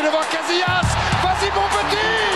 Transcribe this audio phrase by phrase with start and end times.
[0.00, 0.88] est devant Casillas.
[1.22, 2.30] Vas-y mon petit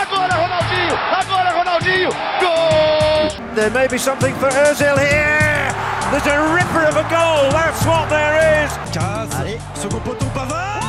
[0.00, 2.10] Agora Ronaldinho!
[2.40, 5.74] Agora There may be something for Ozil here.
[6.10, 7.50] There's a ripper of a goal.
[7.50, 8.72] That's what there is.
[8.92, 9.30] Caz,
[9.74, 10.87] second poteau Pavard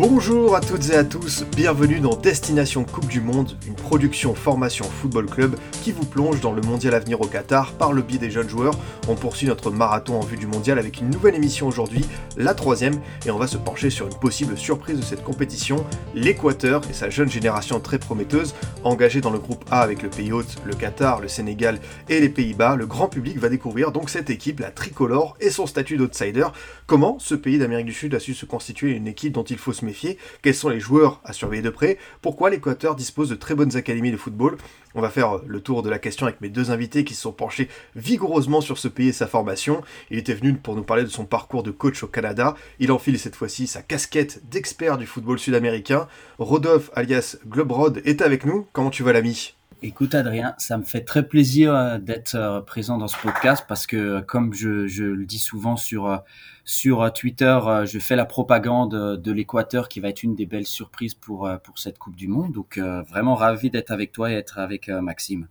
[0.00, 3.58] Bonjour à toutes et à tous, bienvenue dans Destination Coupe du Monde,
[3.90, 7.92] production formation football club qui vous plonge dans le mondial à venir au Qatar par
[7.92, 8.78] le biais des jeunes joueurs.
[9.08, 12.04] On poursuit notre marathon en vue du mondial avec une nouvelle émission aujourd'hui,
[12.36, 15.84] la troisième, et on va se pencher sur une possible surprise de cette compétition,
[16.14, 20.30] l'Équateur et sa jeune génération très prometteuse, engagée dans le groupe A avec le pays
[20.30, 22.76] hôte, le Qatar, le Sénégal et les Pays-Bas.
[22.76, 26.46] Le grand public va découvrir donc cette équipe, la tricolore, et son statut d'outsider.
[26.86, 29.72] Comment ce pays d'Amérique du Sud a su se constituer une équipe dont il faut
[29.72, 30.16] se méfier?
[30.42, 31.98] Quels sont les joueurs à surveiller de près?
[32.22, 34.56] Pourquoi l'Équateur dispose de très bonnes académies de football
[34.94, 37.32] On va faire le tour de la question avec mes deux invités qui se sont
[37.32, 39.82] penchés vigoureusement sur ce pays et sa formation.
[40.10, 42.54] Il était venu pour nous parler de son parcours de coach au Canada.
[42.78, 46.08] Il enfile cette fois-ci sa casquette d'expert du football sud-américain.
[46.38, 48.66] Rodolphe alias Globrod est avec nous.
[48.72, 49.59] Comment tu vas l'ami?
[49.82, 53.86] Écoute Adrien, ça me fait très plaisir euh, d'être euh, présent dans ce podcast parce
[53.86, 56.22] que euh, comme je, je le dis souvent sur
[56.66, 61.14] sur Twitter, je fais la propagande de l'Équateur qui va être une des belles surprises
[61.14, 62.52] pour pour cette Coupe du Monde.
[62.52, 65.48] Donc vraiment ravi d'être avec toi et être avec Maxime.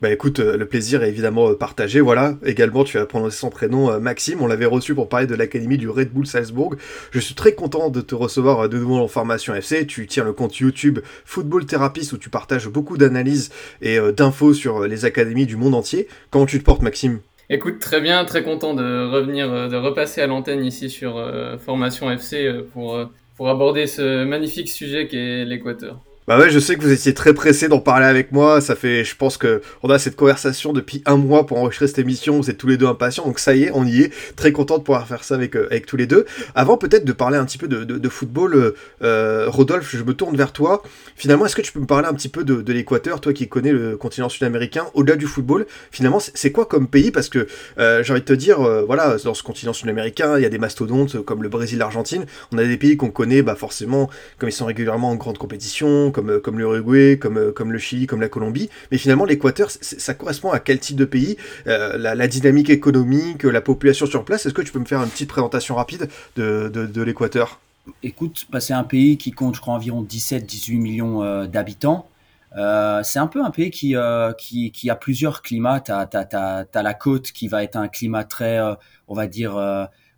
[0.00, 2.00] Bah écoute, euh, le plaisir est évidemment euh, partagé.
[2.00, 4.42] Voilà, également tu as prononcé son prénom euh, Maxime.
[4.42, 6.74] On l'avait reçu pour parler de l'académie du Red Bull Salzbourg.
[7.12, 9.86] Je suis très content de te recevoir de nouveau en formation FC.
[9.86, 13.50] Tu tiens le compte YouTube Football Therapist où tu partages beaucoup d'analyses
[13.82, 16.08] et d'infos sur les académies du monde entier.
[16.30, 17.20] Comment tu te portes, Maxime?
[17.48, 21.22] Écoute, très bien, très content de revenir, de repasser à l'antenne ici sur
[21.64, 22.98] Formation FC pour,
[23.36, 26.00] pour aborder ce magnifique sujet qu'est l'Équateur.
[26.26, 28.62] Bah ouais, je sais que vous étiez très pressé d'en parler avec moi.
[28.62, 31.98] Ça fait, je pense que on a cette conversation depuis un mois pour enregistrer cette
[31.98, 32.38] émission.
[32.38, 34.12] Vous êtes tous les deux impatients, donc ça y est, on y est.
[34.34, 36.24] Très content de pouvoir faire ça avec euh, avec tous les deux.
[36.54, 40.14] Avant peut-être de parler un petit peu de, de, football, euh, euh, Rodolphe, je me
[40.14, 40.82] tourne vers toi.
[41.14, 43.72] Finalement, est-ce que tu peux me parler un petit peu de, l'Équateur, toi qui connais
[43.72, 47.10] le continent sud-américain, au-delà du football Finalement, c'est quoi comme pays?
[47.10, 47.46] Parce que
[47.76, 51.22] j'ai envie de te dire, voilà, dans ce continent sud-américain, il y a des mastodontes
[51.22, 52.24] comme le Brésil, l'Argentine.
[52.50, 54.08] On a des pays qu'on connaît, bah forcément,
[54.38, 58.20] comme ils sont régulièrement en grande compétition comme, comme l'Uruguay, comme, comme le Chili, comme
[58.22, 58.70] la Colombie.
[58.90, 61.36] Mais finalement, l'Équateur, ça correspond à quel type de pays?
[61.66, 64.46] Euh, la, dynamique économique, la population sur place.
[64.46, 67.60] Est-ce que tu peux me faire une petite présentation rapide de, de, l'Équateur?
[68.02, 72.08] Écoute, bah, c'est un pays qui compte, je crois, environ 17-18 millions euh, d'habitants.
[72.56, 75.80] Euh, c'est un peu un pays qui, euh, qui, a plusieurs climats.
[75.80, 78.60] Tu as, as, la côte qui va être un climat très,
[79.08, 79.58] on va dire,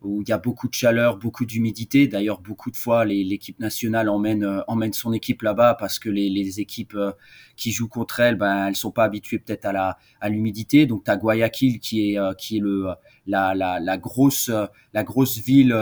[0.07, 2.07] où il y a beaucoup de chaleur, beaucoup d'humidité.
[2.07, 6.31] D'ailleurs, beaucoup de fois, l'équipe nationale emmène, euh, emmène son équipe là-bas parce que les,
[6.31, 7.13] les, équipes euh,
[7.57, 10.87] qui jouent contre elle, ben, elles sont pas habituées peut-être à la à l'humidité.
[10.87, 12.87] Donc, tu as Guayaquil qui est euh, qui est le
[13.27, 14.51] la, la, la grosse
[14.95, 15.75] la grosse ville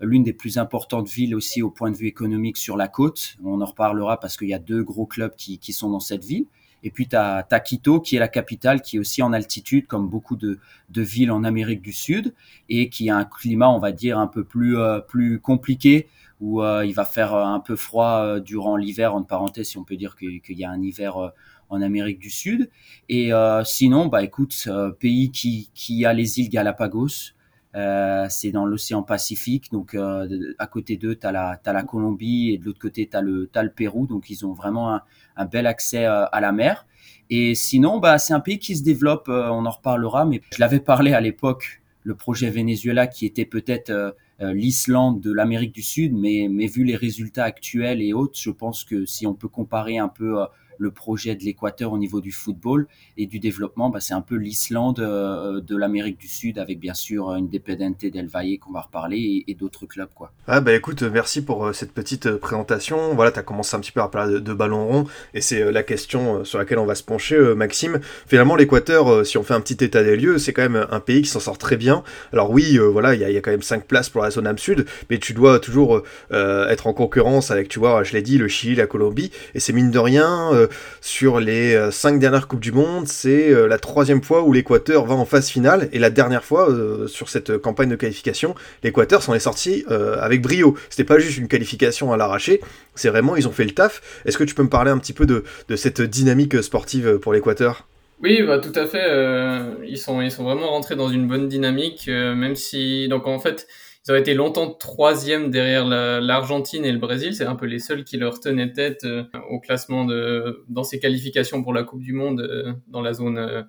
[0.00, 3.36] l'une des plus importantes villes aussi au point de vue économique sur la côte.
[3.44, 6.24] On en reparlera parce qu'il y a deux gros clubs qui, qui sont dans cette
[6.24, 6.46] ville.
[6.84, 10.08] Et puis, tu as, Quito, qui est la capitale, qui est aussi en altitude, comme
[10.08, 12.34] beaucoup de, de, villes en Amérique du Sud,
[12.68, 16.08] et qui a un climat, on va dire, un peu plus, euh, plus compliqué,
[16.40, 19.84] où euh, il va faire un peu froid euh, durant l'hiver, en parenthèse, si on
[19.84, 21.28] peut dire qu'il y a un hiver euh,
[21.70, 22.70] en Amérique du Sud.
[23.08, 24.68] Et euh, sinon, bah écoute,
[25.00, 27.32] pays qui, qui a les îles Galapagos,
[27.74, 32.50] euh, c'est dans l'océan Pacifique, donc euh, à côté d'eux, tu as, as, la Colombie
[32.50, 35.02] et de l'autre côté, tu as, le Pérou, donc ils ont vraiment un,
[35.36, 36.86] un bel accès euh, à la mer.
[37.30, 40.60] Et sinon, bah, c'est un pays qui se développe, euh, on en reparlera, mais je
[40.60, 46.12] l'avais parlé à l'époque, le projet Venezuela qui était peut-être l'Islande de l'Amérique du Sud,
[46.12, 49.96] mais, mais vu les résultats actuels et autres, je pense que si on peut comparer
[49.96, 50.36] un peu
[50.78, 52.86] le projet de l'Équateur au niveau du football
[53.16, 56.94] et du développement, bah, c'est un peu l'Islande euh, de l'Amérique du Sud avec bien
[56.94, 60.08] sûr Independiente del Valle qu'on va reparler et, d'autres clubs.
[60.14, 60.32] Quoi.
[60.46, 63.14] Ah bah écoute, merci pour euh, cette petite euh, présentation.
[63.14, 65.62] Voilà, tu as commencé un petit peu à parler de, de ballon rond et c'est
[65.62, 68.00] euh, la question euh, sur laquelle on va se pencher, euh, Maxime.
[68.26, 71.22] Finalement, l'Équateur, si on fait un petit état des lieux, c'est quand même un pays
[71.22, 72.02] qui s'en sort très bien.
[72.32, 74.86] Alors oui, voilà, il y a, quand même 5 places pour la zone âme sud,
[75.10, 78.74] mais tu dois toujours être en concurrence avec, tu vois, je l'ai dit, le Chili,
[78.74, 80.63] la Colombie, et c'est mine de rien
[81.00, 85.24] sur les cinq dernières Coupes du Monde, c'est la troisième fois où l'Équateur va en
[85.24, 89.40] phase finale, et la dernière fois, euh, sur cette campagne de qualification, l'Équateur s'en est
[89.40, 90.76] sorti euh, avec brio.
[90.90, 92.60] C'était pas juste une qualification à l'arraché,
[92.94, 94.02] c'est vraiment, ils ont fait le taf.
[94.24, 97.32] Est-ce que tu peux me parler un petit peu de, de cette dynamique sportive pour
[97.32, 97.86] l'Équateur?
[98.22, 99.04] Oui, bah, tout à fait.
[99.06, 103.26] Euh, ils, sont, ils sont vraiment rentrés dans une bonne dynamique, euh, même si, donc
[103.26, 103.66] en fait,
[104.06, 107.34] ils ont été longtemps troisième derrière l'Argentine et le Brésil.
[107.34, 109.06] C'est un peu les seuls qui leur tenaient tête
[109.48, 113.66] au classement de dans ces qualifications pour la Coupe du Monde dans la zone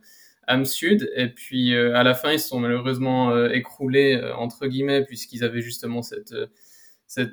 [0.48, 1.10] Am Sud.
[1.16, 6.02] Et puis à la fin, ils se sont malheureusement écroulés entre guillemets puisqu'ils avaient justement
[6.02, 6.34] cette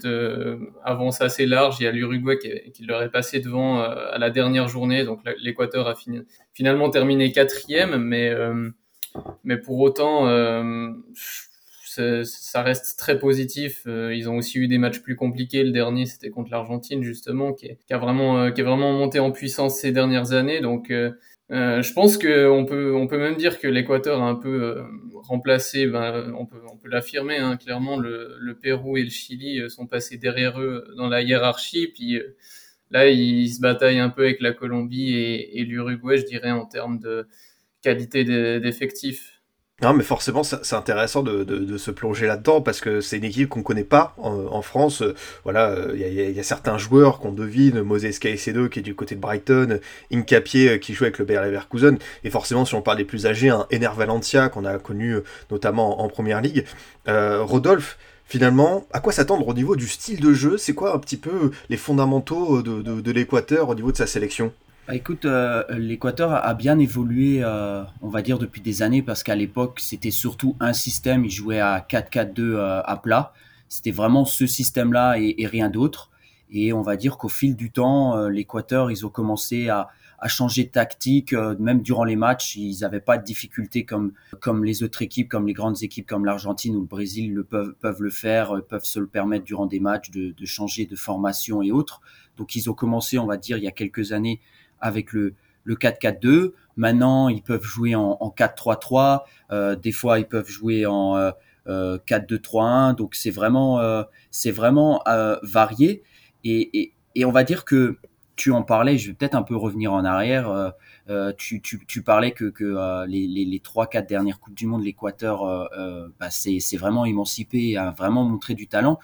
[0.04, 1.76] euh, avance assez large.
[1.80, 2.38] Il y a l'Uruguay
[2.72, 5.04] qui, leur est passé devant euh, à la dernière journée.
[5.04, 5.94] Donc l'Équateur a
[6.52, 8.70] finalement terminé quatrième, mais, euh,
[9.44, 10.26] mais pour autant,
[12.24, 13.82] ça reste très positif.
[13.86, 15.64] ils ont aussi eu des matchs plus compliqués.
[15.64, 19.32] Le dernier, c'était contre l'Argentine, justement, qui, qui, a vraiment, qui est vraiment monté en
[19.32, 20.60] puissance ces dernières années.
[20.60, 20.90] Donc
[21.52, 26.32] euh, je pense qu'on peut, même dire que l'Équateur a un peu euh, remplacé, ben,
[26.38, 30.86] on peut, l'affirmer hein, clairement, le, Pérou et le Chili euh, sont passés derrière eux
[30.96, 32.20] dans la hiérarchie, puis
[32.90, 36.64] là ils se bataillent un peu avec la Colombie et, et l'Uruguay, je dirais, en
[36.64, 37.26] termes de
[37.82, 38.24] qualité
[38.60, 39.31] d'effectifs.
[39.82, 43.64] Non, mais forcément, c'est intéressant de, se plonger là-dedans parce que c'est une équipe qu'on
[43.64, 45.02] connaît pas en, France.
[45.42, 49.20] Voilà, il y, a, certains joueurs qu'on devine, Moses Caicedo qui est du côté de
[49.20, 49.80] Brighton,
[50.12, 53.26] Incapié euh, qui joue avec le Bayer Leverkusen, et forcément, si on parle des plus
[53.26, 56.64] âgés, un Ener Valencia qu'on a connu euh, notamment en Première Ligue.
[57.08, 60.58] Euh, Rodolphe, finalement, à quoi s'attendre au niveau du style de jeu?
[60.58, 64.52] C'est quoi un petit peu les fondamentaux de l'Équateur au niveau de sa sélection?
[64.88, 69.22] Bah, écoute, euh, l'Équateur a bien évolué, euh, on va dire, depuis des années, parce
[69.22, 73.32] qu'à l'époque, c'était surtout un système, ils jouaient à 4-4-2 euh, à plat.
[73.68, 76.10] C'était vraiment ce système-là et, rien d'autre.
[76.50, 79.88] Et on va dire qu'au fil du temps, l'Équateur, ils ont commencé à,
[80.26, 84.84] changer de tactique, même durant les matchs, ils n'avaient pas de difficultés comme, comme les
[84.84, 88.10] autres équipes, comme les grandes équipes comme l'Argentine ou le Brésil le peuvent, peuvent le
[88.10, 92.02] faire, peuvent se le permettre durant des matchs de, de changer de formation et autres.
[92.36, 94.40] Donc ils ont commencé, on va dire, il y a quelques années
[94.82, 95.34] avec le,
[95.64, 96.52] le 4-4-2.
[96.76, 99.22] Maintenant, ils peuvent jouer en, en 4-3-3.
[99.50, 101.16] Euh, des fois, ils peuvent jouer en
[101.68, 102.90] euh, 4-2-3-1.
[102.90, 106.02] Euh, Donc, c'est vraiment, euh, c'est vraiment euh, varié.
[106.44, 107.98] Et, et, et, on va dire que
[108.36, 108.98] tu en parlais.
[108.98, 110.72] Je vais peut-être un peu revenir en arrière.
[111.36, 115.44] Tu, tu, tu, parlais que, que les, les, les 3-4 dernières coupes du monde, l'Équateur,
[116.18, 118.98] bah, c'est vraiment émancipé, a vraiment montré du talent.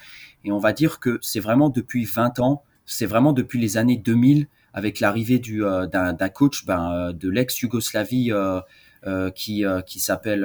[0.44, 3.98] Et on va dire que c'est vraiment depuis 20 ans, c'est vraiment depuis les années
[3.98, 4.48] 2000
[4.78, 10.44] avec l'arrivée du euh, d'un coach ben, euh, de l'ex Yougoslavie euh, qui qui s'appelle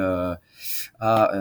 [1.00, 1.32] ah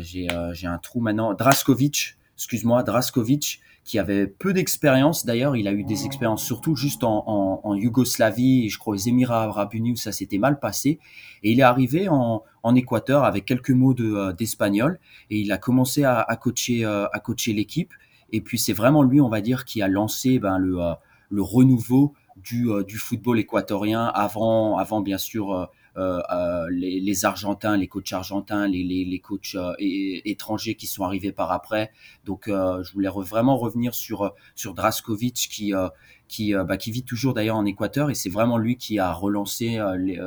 [0.00, 5.24] j'ai j'ai un trou maintenant Draskovic excuse-moi Draskovic qui avait peu d'expérience.
[5.24, 8.98] D'ailleurs il a eu des expériences surtout juste en, en, Yougoslavie et je crois aux
[8.98, 10.98] Émirats Arabes Unis où ça s'était mal passé.
[11.44, 14.98] Et il est arrivé en, en Équateur avec quelques mots de d'espagnol
[15.30, 17.92] et il a commencé à, à coacher à coacher l'équipe.
[18.32, 20.78] Et puis c'est vraiment lui on va dire qui a lancé ben le
[21.30, 25.66] le renouveau du, euh, du football équatorien avant, avant bien sûr euh,
[25.96, 31.32] euh, les, les, Argentins, les coachs argentins, les, les, les coachs étrangers qui sont arrivés
[31.32, 31.90] par après.
[32.24, 35.72] Donc, je voulais vraiment revenir sur sur Draskovic qui
[36.28, 39.78] qui, bah, qui vit toujours d'ailleurs en Équateur et c'est vraiment lui qui a relancé
[39.98, 40.20] les,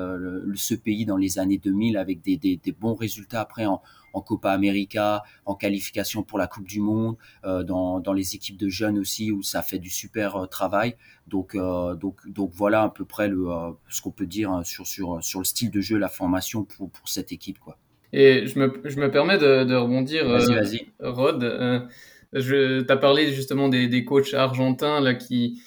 [0.55, 3.81] ce pays dans les années 2000 avec des, des, des bons résultats après en,
[4.13, 7.15] en Copa América, en qualification pour la Coupe du Monde,
[7.45, 10.95] euh, dans, dans, les équipes de jeunes aussi où ça fait du super euh, travail.
[11.27, 13.47] Donc, euh, donc, donc voilà à peu près le,
[13.89, 16.89] ce qu'on peut dire hein, sur, sur, sur le style de jeu, la formation pour,
[16.89, 17.59] pour cette équipe.
[17.59, 17.77] Quoi.
[18.11, 20.87] Et je me, je me permets de, de rebondir, vas-y, vas-y.
[20.99, 21.89] Rod.
[22.33, 25.61] tu as parlé justement des, des coachs argentins là, qui,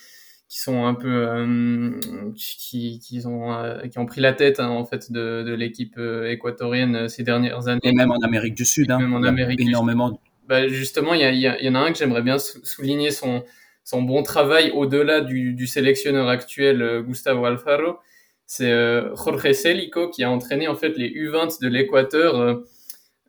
[0.52, 1.90] qui sont un peu euh,
[2.36, 5.94] qui, qui, ont euh, qui ont pris la tête hein, en fait de, de l'équipe
[5.96, 7.80] euh, équatorienne ces dernières années.
[7.84, 11.24] Et même en Amérique du Sud hein, même en Amérique énormément bah, justement il y,
[11.24, 13.44] a, il y, en a un que j'aimerais bien souligner son
[13.82, 17.96] son bon travail au-delà du, du sélectionneur actuel Gustavo Alfaro
[18.44, 18.70] c'est
[19.16, 22.60] Jorge Celico qui a entraîné en fait les U20 de l'Équateur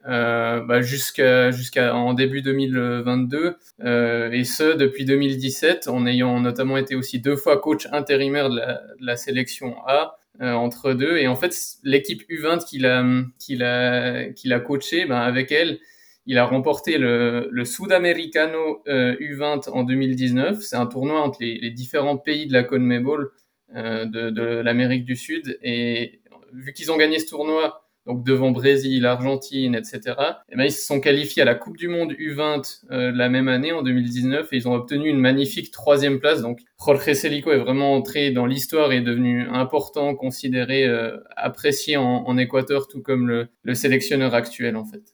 [0.06, 6.76] euh, bah, jusqu'à jusqu'à en début 2022 euh, et ce depuis 2017 en ayant notamment
[6.76, 11.18] été aussi deux fois coach intérimaire de la, de la sélection A euh, entre deux.
[11.18, 13.06] Et en fait l'équipe U20 qu'il a
[13.40, 15.80] qu'il a qu'il a coaché ben, avec elle
[16.26, 21.72] il a remporté le, le Sudamericano U20 en 2019 c'est un tournoi entre les, les,
[21.72, 23.32] différents pays de la CONMEBOL
[23.74, 25.58] de, de l'Amérique du Sud.
[25.64, 26.22] Et
[26.54, 30.00] vu qu'ils ont gagné ce tournoi donc devant Brésil, Argentine, etc.
[30.08, 33.30] Et eh ben, ils se sont qualifiés à la Coupe du Monde U20 euh, la
[33.30, 36.42] même année, en 2019, et ils ont obtenu une magnifique troisième place.
[36.42, 41.98] Donc Jorge Celico est vraiment entré dans l'histoire et est devenu important, considéré, euh, apprécié
[41.98, 45.14] en, en, Équateur, tout comme le, le sélectionneur actuel en fait.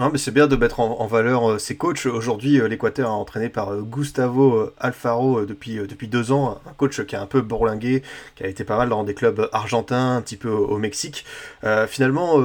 [0.00, 2.06] Mais c'est bien de mettre en, valeur euh, ces coachs.
[2.06, 7.16] Aujourd'hui, euh, l'Équateur est entraîné par euh, Gustavo Alfaro depuis, deux ans, un coach qui
[7.16, 8.04] est un peu bourlingué,
[8.36, 11.24] qui a été pas mal dans des clubs argentins, un petit peu au, Mexique.
[11.88, 12.40] finalement,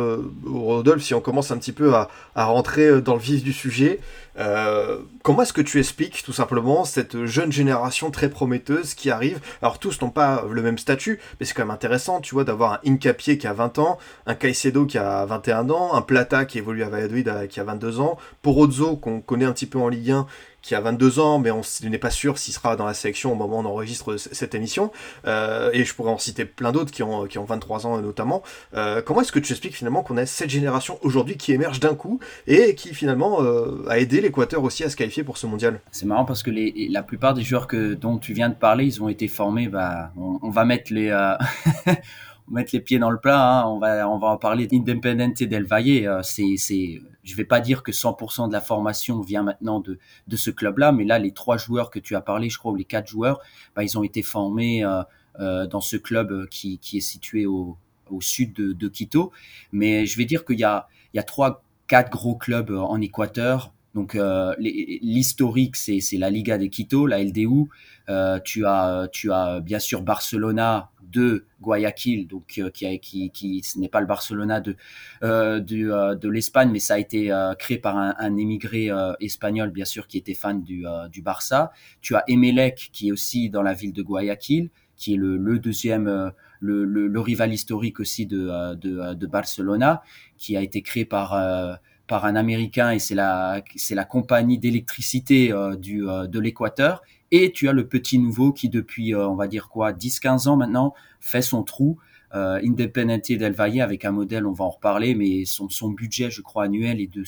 [0.46, 4.00] Rodolphe, si on commence un petit peu à rentrer dans le vif du sujet,
[4.40, 9.40] Euh, comment est-ce que tu expliques tout simplement cette jeune génération très prometteuse qui arrive?
[9.62, 12.74] Alors tous n'ont pas le même statut, mais c'est quand même intéressant, tu vois, d'avoir
[12.74, 16.58] un Incapié qui a 20 ans, un Caicedo qui a 21 ans, un Plata qui
[16.58, 19.88] évolue à Valladolid euh, qui a 22 ans, Porozzo qu'on connaît un petit peu en
[19.88, 20.28] Ligue 1
[20.64, 23.36] qui a 22 ans, mais on n'est pas sûr s'il sera dans la sélection au
[23.36, 24.92] moment où on enregistre cette émission.
[25.28, 28.42] Euh, et je pourrais en citer plein d'autres qui ont, qui ont 23 ans notamment.
[28.74, 31.96] Euh, comment est-ce que tu expliques finalement qu'on a cette génération aujourd'hui qui émerge d'un
[31.96, 35.82] coup et qui finalement euh, a aidé l'Équateur aussi à se qualifier pour ce mondial?
[35.92, 38.86] C'est marrant parce que les, la plupart des joueurs que, dont tu viens de parler,
[38.86, 41.12] ils ont été formés, bah, on, on va mettre les...
[42.50, 43.62] mettre les pieds dans le plat.
[43.62, 43.68] Hein.
[43.68, 46.22] On va on va en parler d'Independente del Valle.
[46.24, 49.98] c'est c'est je vais pas dire que 100% de la formation vient maintenant de,
[50.28, 52.76] de ce club-là, mais là, les trois joueurs que tu as parlé, je crois, ou
[52.76, 53.40] les quatre joueurs,
[53.76, 55.04] bah, ils ont été formés euh,
[55.40, 57.78] euh, dans ce club qui, qui est situé au,
[58.10, 59.32] au sud de, de Quito.
[59.72, 63.00] Mais je vais dire qu'il y a, il y a trois, quatre gros clubs en
[63.00, 63.74] Équateur.
[63.96, 67.70] Donc euh, l'historique, c'est la Liga de Quito, la LDU.
[68.10, 73.80] Euh, tu as tu as bien sûr Barcelona de Guayaquil, donc euh, qui, qui, ce
[73.80, 74.76] n'est pas le Barcelona de
[75.24, 78.90] euh, euh, de l'Espagne, mais ça a été créé par un, émigré
[79.22, 81.72] espagnol, bien sûr, qui était fan du, du Barça.
[82.02, 86.34] Tu as Emelec, qui est aussi dans la ville de Guayaquil, qui est le, deuxième,
[86.60, 90.02] le, rival historique aussi de, de, de, Barcelona,
[90.38, 95.54] qui a été créé par par un Américain et c'est la c'est la compagnie d'électricité
[95.80, 97.02] du de l'Équateur
[97.34, 100.56] et tu as le petit nouveau qui, depuis, euh, on va dire quoi, 10-15 ans
[100.56, 101.98] maintenant, fait son trou.
[102.36, 106.42] Euh, del Valle avec un modèle, on va en reparler, mais son, son budget, je
[106.42, 107.24] crois, annuel est de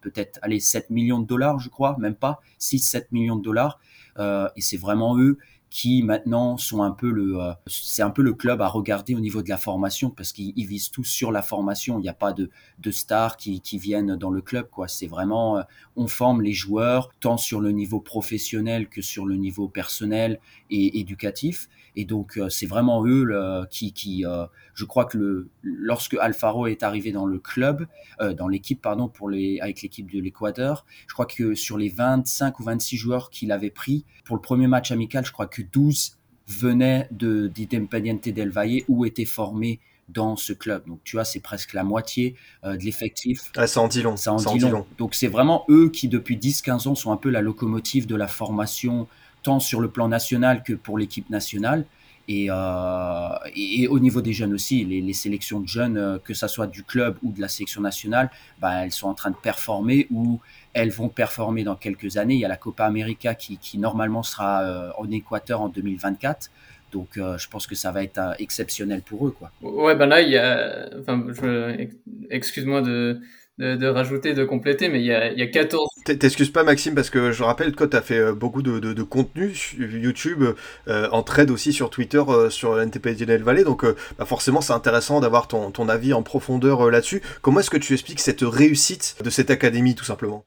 [0.00, 3.78] peut-être, allez, 7 millions de dollars, je crois, même pas, 6-7 millions de dollars.
[4.18, 5.36] Euh, et c'est vraiment eux
[5.70, 9.20] qui maintenant sont un peu le, euh, c'est un peu le club à regarder au
[9.20, 11.98] niveau de la formation parce qu'ils visent tous sur la formation.
[11.98, 12.50] Il n'y a pas de,
[12.80, 14.88] de stars qui, qui viennent dans le club, quoi.
[14.88, 15.62] C'est vraiment, euh,
[15.94, 20.98] on forme les joueurs tant sur le niveau professionnel que sur le niveau personnel et
[20.98, 21.68] éducatif.
[21.96, 24.24] Et donc euh, c'est vraiment eux qui, qui
[24.80, 27.86] je crois que le, lorsque Alfaro est arrivé dans le club,
[28.20, 31.90] euh, dans l'équipe pardon pour les avec l'équipe de l'Équateur, je crois que sur les
[31.90, 35.60] 25 ou 26 joueurs qu'il avait pris pour le premier match amical, je crois que
[35.60, 36.16] 12
[36.48, 40.86] venaient de d'Independiente del Valle ou étaient formés dans ce club.
[40.86, 43.52] Donc tu vois, c'est presque la moitié euh, de l'effectif.
[43.56, 44.16] Ah, ça en dit long.
[44.16, 44.70] Ça en, dit, long.
[44.70, 44.86] long.
[44.98, 48.26] Donc c'est vraiment eux qui depuis 10-15 ans sont un peu la locomotive de la
[48.26, 49.06] formation
[49.42, 51.84] tant sur le plan national que pour l'équipe nationale.
[52.28, 56.46] Et, euh, et, au niveau des jeunes aussi, les, sélections de jeunes, euh, que ça
[56.46, 58.30] soit du club ou de la sélection nationale,
[58.60, 60.38] bah, elles sont en train de performer ou
[60.72, 62.34] elles vont performer dans quelques années.
[62.34, 66.52] Il y a la Copa América qui, qui normalement sera euh, en Équateur en 2024.
[66.92, 69.52] Donc, je pense que ça va être exceptionnel pour eux, quoi.
[69.62, 71.24] Ouais, ben là, il y a, enfin,
[72.30, 73.20] excuse-moi de,
[73.60, 75.86] de, de, rajouter, de compléter, mais il y a, il y a 14.
[76.18, 78.94] T'excuses pas, Maxime, parce que je rappelle que tu as fait euh, beaucoup de, de,
[78.94, 80.44] de contenu sur YouTube,
[80.88, 84.62] euh, en trade aussi sur Twitter, euh, sur l'NTP Del Valley, donc euh, bah forcément
[84.62, 87.20] c'est intéressant d'avoir ton, ton avis en profondeur euh, là-dessus.
[87.42, 90.46] Comment est-ce que tu expliques cette réussite de cette académie, tout simplement?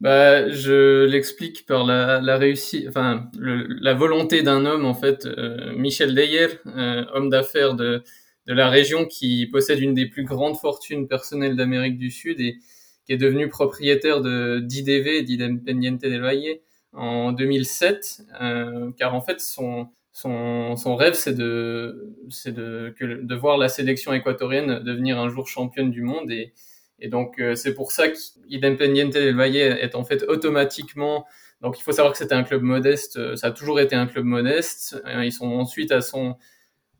[0.00, 5.24] Bah, je l'explique par la, la réussite, enfin, le, la volonté d'un homme, en fait,
[5.24, 8.02] euh, Michel Deyer, euh, homme d'affaires de,
[8.46, 12.58] de la région qui possède une des plus grandes fortunes personnelles d'Amérique du Sud et
[13.04, 16.58] qui est devenu propriétaire de d'IDV, d'Independiente del Valle,
[16.92, 23.34] en 2007, euh, car en fait, son, son, son rêve, c'est de, c'est de, de
[23.34, 26.52] voir la sélection équatorienne devenir un jour championne du monde et,
[26.98, 31.26] et donc, euh, c'est pour ça qu'Independiente del Valle est en fait automatiquement.
[31.60, 33.16] Donc, il faut savoir que c'était un club modeste.
[33.18, 34.96] euh, Ça a toujours été un club modeste.
[35.06, 36.36] Euh, Ils sont ensuite à son.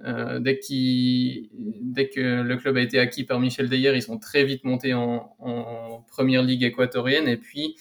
[0.04, 4.64] Euh, dès, que le club a été acquis par Michel Deyer, ils sont très vite
[4.64, 7.28] montés en, en première ligue équatorienne.
[7.28, 7.76] Et puis,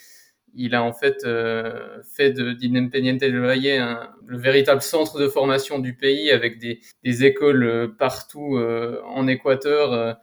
[0.54, 5.80] il a en fait euh, fait de- d'Independiente del Valle le véritable centre de formation
[5.80, 6.80] du pays avec des,
[7.26, 8.58] écoles euh, partout
[9.06, 10.18] en Équateur.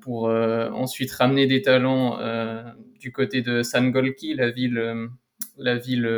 [0.00, 2.18] pour ensuite ramener des talents
[2.98, 5.08] du côté de San Golqui, la ville,
[5.58, 6.08] la ville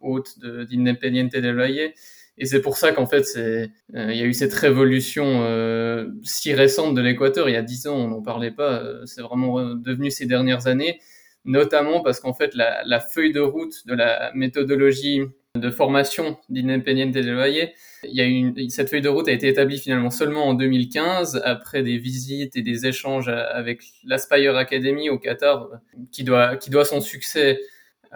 [0.00, 1.92] haute de- d'Independiente del Valle.
[2.38, 6.08] Et c'est pour ça qu'en fait, c'est, euh, il y a eu cette révolution euh,
[6.22, 7.48] si récente de l'Équateur.
[7.48, 8.82] Il y a dix ans, on n'en parlait pas.
[8.82, 11.00] euh, c'est vraiment devenu ces dernières années,
[11.44, 15.20] notamment parce qu'en fait, la, la feuille de route de la méthodologie
[15.54, 17.72] de formation d'Independiente del Valle
[18.04, 21.42] il y a une, cette feuille de route a été établie finalement seulement en 2015,
[21.44, 25.68] après des visites et des échanges avec l'Aspire Academy au Qatar,
[26.10, 27.60] qui doit, qui doit son succès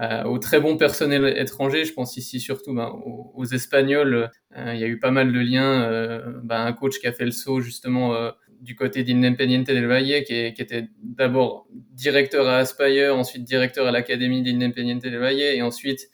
[0.01, 1.85] euh, au très bon personnel étranger.
[1.85, 4.31] Je pense ici surtout ben, aux, aux, Espagnols.
[4.57, 5.83] Euh, il y a eu pas mal de liens.
[5.85, 9.87] Euh, ben, un coach qui a fait le saut justement euh, du côté d'Independiente del
[9.87, 15.41] Valle, qui, qui était d'abord directeur à Aspire, ensuite directeur à l'Académie d'Independiente del Valle,
[15.41, 16.09] et ensuite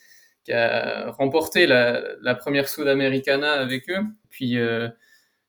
[0.44, 4.02] qui a remporté la, la première Sudamericana avec eux.
[4.30, 4.88] Puis euh,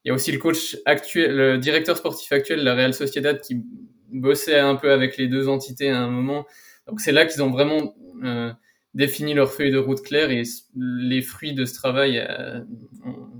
[0.04, 3.40] il y a aussi le coach actuel, le directeur sportif actuel de la Real Sociedad
[3.40, 3.64] qui
[4.12, 6.46] bossait un peu avec les deux entités à un moment.
[6.88, 8.52] Donc c'est là qu'ils ont vraiment euh,
[8.94, 10.44] défini leur feuille de route claire et
[10.76, 12.60] les fruits de ce travail euh,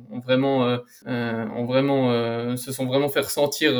[0.10, 3.74] ont, vraiment, euh, ont vraiment, se sont vraiment fait ressentir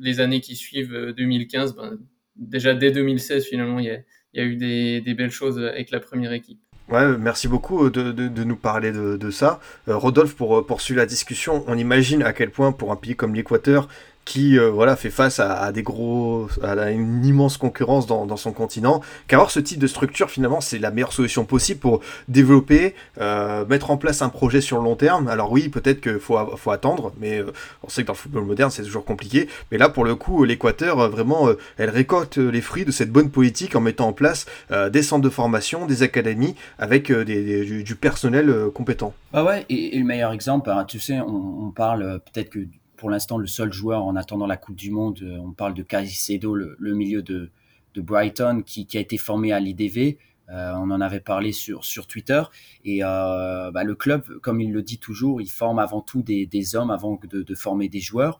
[0.00, 1.76] les années qui suivent 2015.
[1.76, 1.98] Ben,
[2.34, 4.02] déjà dès 2016 finalement, il
[4.34, 6.58] y a, eu des, belles choses avec la première équipe.
[6.88, 9.60] Ouais, merci beaucoup de, nous parler de, de ça.
[9.86, 13.86] Rodolphe, pour poursuivre la discussion, on imagine à quel point pour un pays comme l'Équateur,
[14.24, 18.36] qui euh, voilà fait face à, à, des gros à une immense concurrence dans, dans
[18.36, 22.94] son continent qu'avoir ce type de structure finalement c'est la meilleure solution possible pour développer
[23.20, 25.28] euh, mettre en place un projet sur le long terme.
[25.28, 27.52] Alors oui peut-être qu'il faut, faut attendre mais euh,
[27.82, 29.48] on sait que dans le football moderne c'est toujours compliqué.
[29.70, 33.10] Mais là pour le coup l'Équateur euh, vraiment euh, elle récolte les fruits de cette
[33.10, 34.46] bonne politique en mettant en place
[34.90, 39.14] des centres de formation des académies avec des, du, du, personnel compétent.
[39.32, 42.60] Ah ouais et, et, le meilleur exemple hein, tu sais on, on parle peut-être que
[43.02, 45.18] pour l'instant le seul joueur en attendant la Coupe du Monde.
[45.24, 47.50] Euh, on parle de Caicedo, le, milieu de,
[47.96, 50.18] Brighton, qui, a été formé à l'IDV.
[50.50, 52.40] Euh, on en avait parlé sur, Twitter.
[52.84, 56.76] Et euh, bah, le club, comme il le dit toujours, il forme avant tout des,
[56.76, 58.38] hommes avant de, former des joueurs.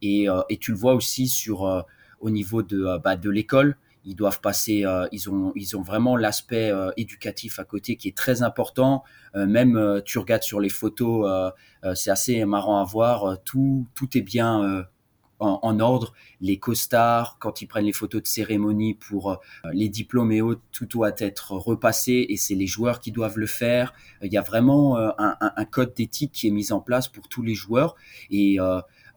[0.00, 0.28] Et,
[0.60, 1.44] tu le vois aussi
[2.20, 6.16] au niveau de, bah, de l'école ils doivent passer, euh, ils ont, ils ont vraiment
[6.16, 9.02] l'aspect euh, éducatif à côté qui est très important.
[9.34, 11.52] Euh, même tu regardes sur les photos,
[11.94, 13.42] c'est assez marrant à voir.
[13.44, 14.86] tout, tout est bien
[15.38, 16.12] en, en, ordre.
[16.40, 19.40] Les costards, quand ils prennent les photos de cérémonie pour
[19.72, 23.46] les diplômes et autres, tout doit être repassé et c'est les joueurs qui doivent le
[23.46, 23.92] faire.
[24.22, 27.28] Il y a vraiment un, un, un, code d'éthique qui est mis en place pour
[27.28, 27.96] tous les joueurs
[28.30, 28.58] et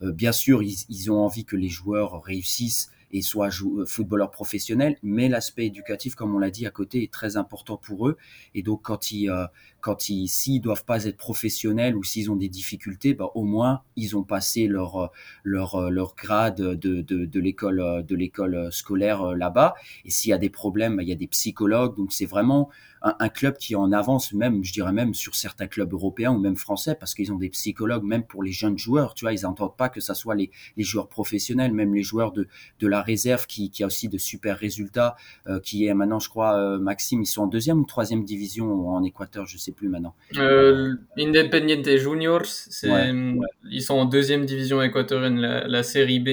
[0.01, 4.98] bien sûr, ils, ils ont envie que les joueurs réussissent et soient euh, footballeurs professionnels,
[5.02, 8.18] mais l'aspect éducatif, comme on l'a dit à côté, est très important pour eux.
[8.54, 9.46] Et donc, quand ils, euh,
[9.81, 13.82] quand ils, s'ils doivent pas être professionnels ou s'ils ont des difficultés, bah, au moins
[13.95, 15.08] ils ont passé leur euh,
[15.43, 19.75] leur leur grade de de, de l'école de l'école scolaire là-bas.
[20.06, 21.95] Et s'il y a des problèmes, bah, il y a des psychologues.
[21.95, 22.69] Donc, c'est vraiment
[23.02, 26.32] un, un, club qui est en avance, même, je dirais même sur certains clubs européens
[26.32, 29.13] ou même français, parce qu'ils ont des psychologues, même pour les jeunes joueurs.
[29.13, 32.32] Tu vois, ils n'entendent pas que ça soit les, les joueurs professionnels, même les joueurs
[32.32, 32.47] de
[32.80, 35.15] de la réserve qui, qui a aussi de super résultats,
[35.47, 38.89] euh, qui est maintenant, je crois, euh, Maxime, ils sont en deuxième ou troisième division
[38.89, 40.15] en Équateur, je sais plus maintenant.
[40.38, 43.47] Euh, Independiente Juniors, c'est, ouais, ouais.
[43.69, 46.30] ils sont en deuxième division équatorienne, la, la série B.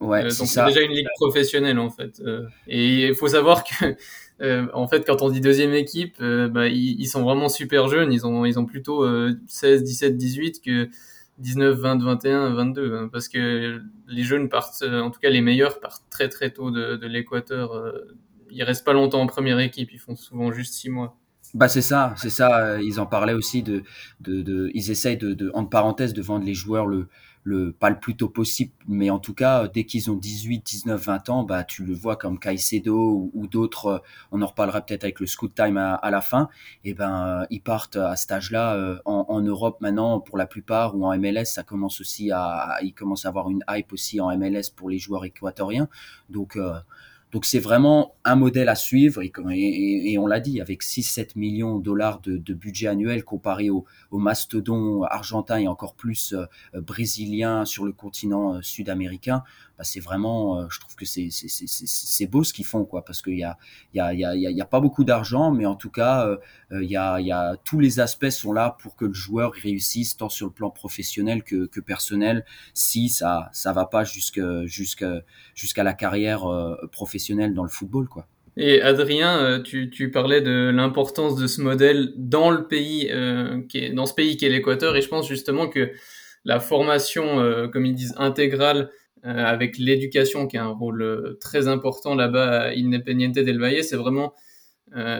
[0.00, 2.20] Ouais, euh, donc c'est déjà une ligue professionnelle en fait.
[2.20, 3.96] Euh, et il faut savoir que
[4.42, 8.12] euh, en fait quand on dit deuxième équipe, bah, ils, ils, sont vraiment super jeunes.
[8.12, 9.04] Ils ont ils ont plutôt
[9.48, 10.88] 16, 17, 18 que
[11.38, 15.80] 19, 20, 21, 22, hein, parce que les jeunes partent, en tout cas les meilleurs
[15.80, 17.92] partent très très tôt de, de l'Équateur.
[18.50, 21.18] Ils restent pas longtemps en première équipe, ils font souvent juste six mois.
[21.54, 22.80] Bah c'est ça, c'est ça.
[22.82, 23.82] Ils en parlaient aussi de,
[24.20, 27.08] de, de ils essayent de, de, entre parenthèses, de vendre les joueurs le,
[27.42, 31.02] le, pas le plus tôt possible, mais en tout cas, dès qu'ils ont 18, 19,
[31.02, 34.02] 20 ans, bah tu le vois comme Caicedo ou, d'autres.
[34.30, 36.50] On en reparlera peut-être avec le Scoot Time à, à la fin.
[36.84, 40.96] Et ben, ils partent à cet âge-là euh, en, en, Europe maintenant pour la plupart
[40.96, 41.46] ou en MLS.
[41.46, 44.90] Ça commence aussi à, à il commence à avoir une hype aussi en MLS pour
[44.90, 45.88] les joueurs équatoriens.
[46.28, 46.74] Donc euh,
[47.32, 51.32] donc c'est vraiment un modèle à suivre et, et, et on l'a dit avec 6-7
[51.36, 56.34] millions de dollars de, de, budget annuel comparé au, au mastodon argentin et encore plus
[56.34, 59.42] euh, brésilien sur le continent euh, sud-américain,
[59.76, 63.38] bah c'est vraiment, euh, je trouve que c'est beau ce qu'ils font quoi parce qu'il
[63.38, 63.56] y a
[63.94, 66.38] y a y a y a pas beaucoup d'argent mais en tout cas euh,
[66.82, 70.16] il y a y a tous les aspects sont là pour que le joueur réussisse
[70.16, 75.20] tant sur le plan professionnel que, que personnel si ça ça va pas jusqu'à jusqu'à
[75.54, 76.42] jusqu'à la carrière
[76.90, 77.17] professionnelle
[77.54, 78.06] dans le football.
[78.60, 84.04] Et Adrien, tu, tu parlais de l'importance de ce modèle dans le pays, euh, dans
[84.04, 85.92] ce pays qui est l'Équateur, et je pense justement que
[86.44, 88.90] la formation, euh, comme ils disent, intégrale,
[89.24, 93.96] euh, avec l'éducation qui a un rôle très important là-bas à Independiente del Valle, c'est
[93.96, 94.34] vraiment,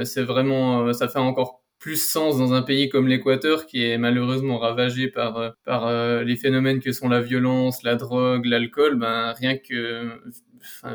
[0.02, 4.58] c'est vraiment, ça fait encore plus sens dans un pays comme l'Équateur qui est malheureusement
[4.58, 5.92] ravagé par par
[6.24, 8.98] les phénomènes que sont la violence, la drogue, l'alcool.
[8.98, 10.08] Ben rien que,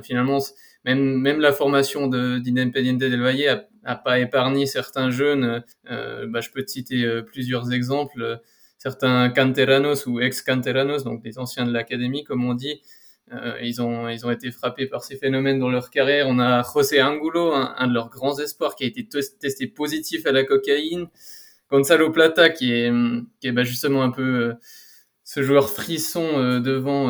[0.02, 0.40] finalement
[0.86, 5.64] même, même la formation d'Independiente de, del Valle a, a, pas épargné certains jeunes.
[5.90, 8.42] Euh, bah, je peux te citer euh, plusieurs exemples.
[8.78, 12.82] Certains canteranos ou ex-canteranos, donc des anciens de l'académie, comme on dit,
[13.32, 16.28] euh, ils, ont, ils ont été frappés par ces phénomènes dans leur carrière.
[16.28, 20.26] On a José Angulo, un, un de leurs grands espoirs, qui a été testé positif
[20.26, 21.08] à la cocaïne.
[21.72, 22.92] Gonzalo Plata, qui est,
[23.40, 24.54] qui est bah, justement un peu
[25.34, 27.10] ce joueur frisson devant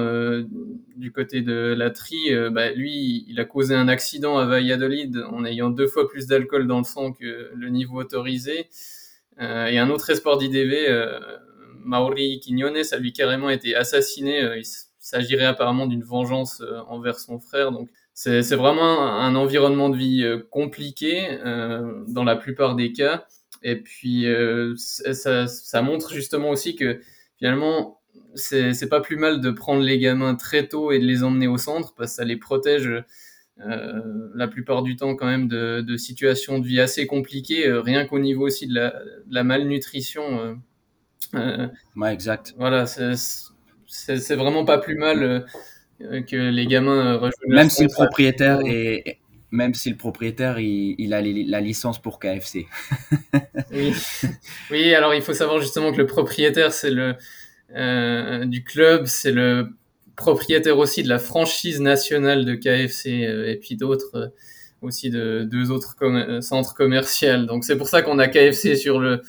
[0.96, 5.44] du côté de la tri, bah, lui, il a causé un accident à Valladolid en
[5.46, 8.70] ayant deux fois plus d'alcool dans le sang que le niveau autorisé.
[9.40, 10.88] et un autre espoir d'IDV,
[11.84, 14.40] Mauri Quignones, a lui carrément été assassiné.
[14.58, 14.66] il
[15.00, 17.72] s'agirait apparemment d'une vengeance envers son frère.
[17.72, 23.26] Donc c'est vraiment un environnement de vie euh, compliqué euh, dans la plupart des cas.
[23.64, 27.00] Et puis euh, ça, ça, montre justement aussi que
[27.38, 28.02] finalement
[28.36, 31.58] c'est pas plus mal de prendre les gamins très tôt et de les emmener au
[31.58, 33.04] centre parce que ça les protège
[33.64, 34.02] euh,
[34.34, 38.20] la plupart du temps quand même de, de situations de vie assez compliquées, rien qu'au
[38.20, 40.60] niveau aussi de la, de la malnutrition.
[41.36, 42.54] Euh, ouais, exact.
[42.58, 45.46] Voilà, c'est vraiment pas plus mal
[46.02, 49.20] euh, que les gamins euh, Même si le propriétaire est,
[49.52, 52.66] même si le propriétaire il, a la licence pour KFC.
[53.72, 53.94] oui.
[54.72, 57.14] oui, alors il faut savoir justement que le propriétaire c'est le euh,
[57.70, 59.70] du club, c'est le
[60.16, 64.32] propriétaire aussi de la franchise nationale de KFC et puis d'autres
[64.82, 65.96] aussi de deux autres
[66.42, 67.46] centres commerciaux.
[67.46, 69.22] Donc c'est pour ça qu'on a KFC sur le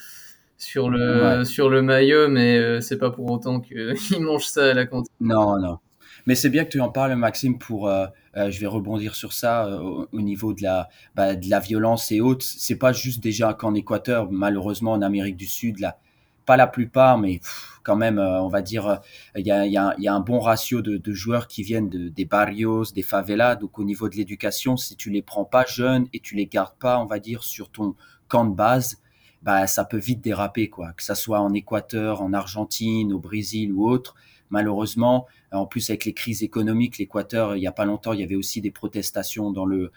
[0.58, 4.84] sur le sur le maillot, mais c'est pas pour autant qu'ils mangent ça à la
[4.84, 5.14] cantine.
[5.20, 5.78] Non, non.
[6.26, 9.32] Mais c'est bien que tu en parles, Maxime, pour, euh, euh, je vais rebondir sur
[9.32, 12.44] ça euh, au, niveau de la, bah, de la violence et autres.
[12.46, 15.98] C'est pas juste déjà qu'en Équateur, malheureusement en Amérique du Sud, là,
[16.44, 17.40] pas la plupart, mais
[17.82, 19.00] quand même, on va dire,
[19.36, 23.56] il y a, un bon ratio de, joueurs qui viennent de, des barrios, des favelas.
[23.56, 26.76] Donc au niveau de l'éducation, si tu les prends pas jeunes et tu les gardes
[26.78, 27.94] pas, on va dire, sur ton
[28.28, 28.98] camp de base,
[29.42, 30.92] bah ça peut vite déraper, quoi.
[30.94, 34.14] Que ça soit en Équateur, en Argentine, au Brésil ou autre
[34.54, 35.26] malheureusement.
[35.50, 38.36] En plus, avec les crises économiques, l'Équateur, il n'y a pas longtemps, il y avait
[38.36, 39.90] aussi des protestations dans le,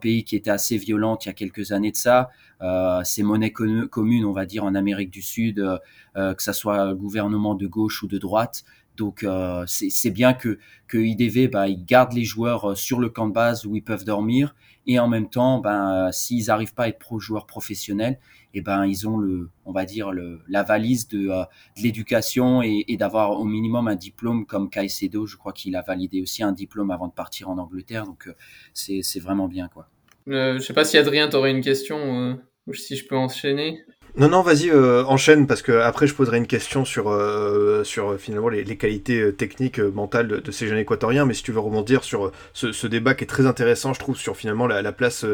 [0.00, 2.30] pays qui étaient assez violentes il y a quelques années de ça.
[2.60, 5.78] Euh, ces monnaies communes, on va dire, en Amérique du Sud, euh,
[6.16, 8.64] euh, que ça soit gouvernement de gauche ou de droite.
[9.00, 13.28] Donc euh, c'est bien que, que IDV bah, il garde les joueurs sur le camp
[13.28, 14.54] de base où ils peuvent dormir
[14.86, 18.18] et en même temps, ben, s'ils n'arrivent pas à être pro joueurs professionnels,
[18.54, 21.44] eh ben ils ont le, on va dire le, la valise de, euh,
[21.80, 25.26] l'éducation et, et d'avoir au minimum un diplôme comme Caicedo.
[25.26, 28.34] Je crois qu'il a validé aussi un diplôme avant de partir en Angleterre, donc euh,
[28.74, 29.88] c'est vraiment bien quoi.
[30.28, 32.34] Euh, je sais pas si Adrien t'aurais une question euh,
[32.66, 33.84] ou si je peux enchaîner.
[34.16, 38.10] Non, non, vas-y, euh, enchaîne, parce que après je poserai une question sur, euh, sur
[38.10, 42.02] euh, finalement les, qualités techniques, mentales de, ces jeunes équatoriens, mais si tu veux rebondir
[42.02, 45.24] sur ce, ce, débat qui est très intéressant, je trouve, sur finalement la, la place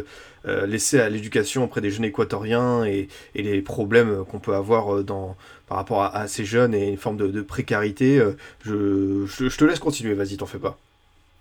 [0.44, 5.36] laissée à l'éducation auprès des jeunes équatoriens et, et les problèmes qu'on peut avoir dans,
[5.66, 8.22] par rapport à, ces jeunes et une forme de, précarité,
[8.64, 10.78] je, je, te laisse continuer, vas-y, t'en fais pas.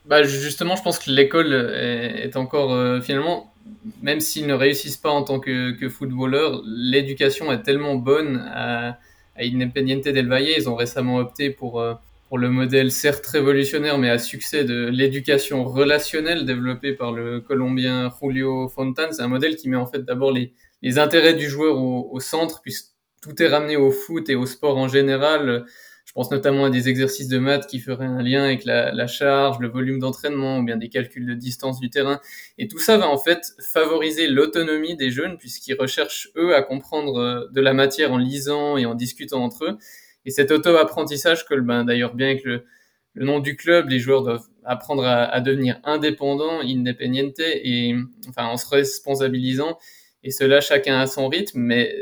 [0.06, 3.54] Bah justement, je pense que l'école est, encore finalement
[4.02, 9.00] même s'ils ne réussissent pas en tant que, footballeurs, l'éducation est tellement bonne à,
[9.38, 10.48] Independiente del Valle.
[10.58, 11.94] Ils ont récemment opté pour, euh,
[12.30, 18.12] pour le modèle certes révolutionnaire, mais à succès de l'éducation relationnelle développée par le Colombien
[18.22, 19.12] Julio Fontan.
[19.12, 20.54] C'est un modèle qui met en fait d'abord les,
[20.98, 24.88] intérêts du joueur au, centre, puisque tout est ramené au foot et au sport en
[24.88, 25.66] général
[26.16, 29.60] pense notamment à des exercices de maths qui feraient un lien avec la, la charge,
[29.60, 32.22] le volume d'entraînement ou bien des calculs de distance du terrain.
[32.58, 37.18] Et tout ça va en fait favoriser l'autonomie des jeunes puisqu'ils recherchent eux à comprendre
[37.18, 39.78] euh, de la matière en lisant et en discutant entre eux.
[40.26, 42.64] Et cet auto-apprentissage que ben, d'ailleurs bien avec le,
[43.14, 47.94] le nom du club, les joueurs doivent apprendre à, à devenir indépendants, independiente, et
[48.30, 49.78] enfin en se responsabilisant.
[50.24, 51.94] Et cela chacun à son rythme, mais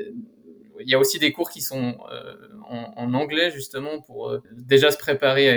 [0.80, 2.36] il y a aussi des cours qui sont euh,
[2.70, 5.50] en, anglais justement pour euh, déjà se préparer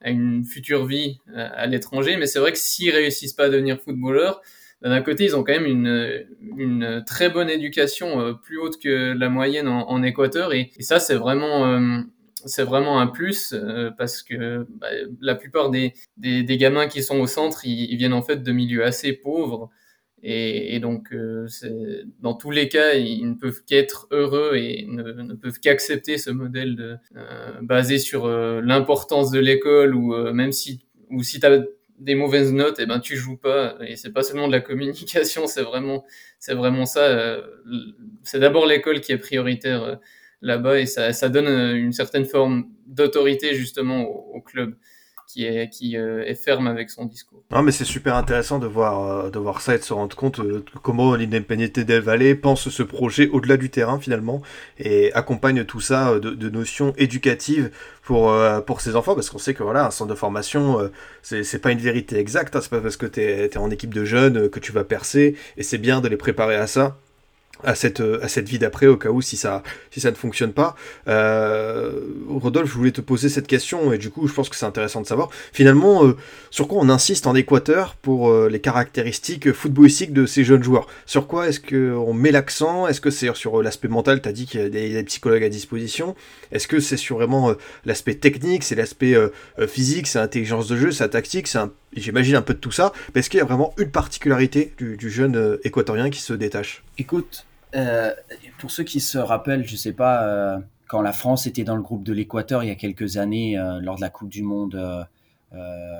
[0.00, 2.16] à une, future vie euh, à, l'étranger.
[2.16, 4.42] Mais c'est vrai que s'ils réussissent pas à devenir footballeurs,
[4.82, 9.30] d'un côté, ils ont quand même une, très bonne éducation, euh, plus haute que la
[9.30, 12.04] moyenne en, Équateur, et, ça, c'est vraiment,
[12.44, 13.54] c'est vraiment un plus
[13.96, 14.88] parce que bah,
[15.22, 19.14] la plupart des, gamins qui sont au centre, ils, viennent en fait de milieux assez
[19.14, 19.70] pauvres.
[20.26, 21.46] Et, et donc, euh,
[22.20, 26.76] dans tous les cas, ils ne peuvent qu'être heureux et ne, peuvent qu'accepter ce modèle
[26.76, 31.46] de, euh, basé sur euh, l'importance de l'école ou euh, même si, ou si tu
[31.46, 31.62] as
[31.98, 33.76] des mauvaises notes, et eh ben tu joues pas.
[33.86, 36.06] Et c'est pas seulement de la communication, c'est vraiment,
[36.38, 37.02] c'est vraiment ça.
[37.02, 37.42] Euh,
[38.22, 40.00] c'est d'abord l'école qui est prioritaire
[40.40, 44.74] là-bas et ça, ça donne une certaine forme d'autorité justement au club
[45.26, 47.42] qui est qui euh, est ferme avec son discours.
[47.50, 50.14] Non, mais c'est super intéressant de voir euh, de voir ça et de se rendre
[50.16, 54.42] compte euh, comment l'Independiente del Valle pense ce projet au-delà du terrain finalement
[54.78, 57.70] et accompagne tout ça de, de notions éducatives
[58.02, 58.34] pour
[58.66, 60.90] pour ses enfants parce qu'on sait que voilà un centre de formation
[61.22, 63.94] c'est c'est pas une vérité exacte, hein, c'est pas parce que t'es es en équipe
[63.94, 66.98] de jeunes que tu vas percer et c'est bien de les préparer à ça
[67.62, 70.52] à cette, à cette vie d'après au cas où si ça, si ça ne fonctionne
[70.52, 70.74] pas.
[71.08, 74.66] Euh, Rodolphe, je voulais te poser cette question et du coup je pense que c'est
[74.66, 76.16] intéressant de savoir finalement euh,
[76.50, 80.86] sur quoi on insiste en Équateur pour euh, les caractéristiques footballistiques de ces jeunes joueurs?
[81.06, 82.86] Sur quoi est-ce qu'on met l'accent?
[82.86, 84.20] Est-ce que c'est sur l'aspect mental?
[84.20, 86.14] Tu as dit qu'il y a des, psychologues à disposition.
[86.52, 89.14] Est-ce que c'est sur vraiment l'aspect technique, c'est l'aspect
[89.68, 91.46] physique, c'est l'intelligence de jeu, c'est tactique,
[91.96, 94.96] j'imagine un peu de tout ça, mais est-ce qu'il y a vraiment une particularité du,
[94.96, 98.12] du jeune équatorien qui se détache Écoute, euh,
[98.58, 101.82] pour ceux qui se rappellent, je sais pas, euh, quand la France était dans le
[101.82, 105.06] groupe de l'Équateur il y a quelques années, euh, lors de la Coupe du Monde,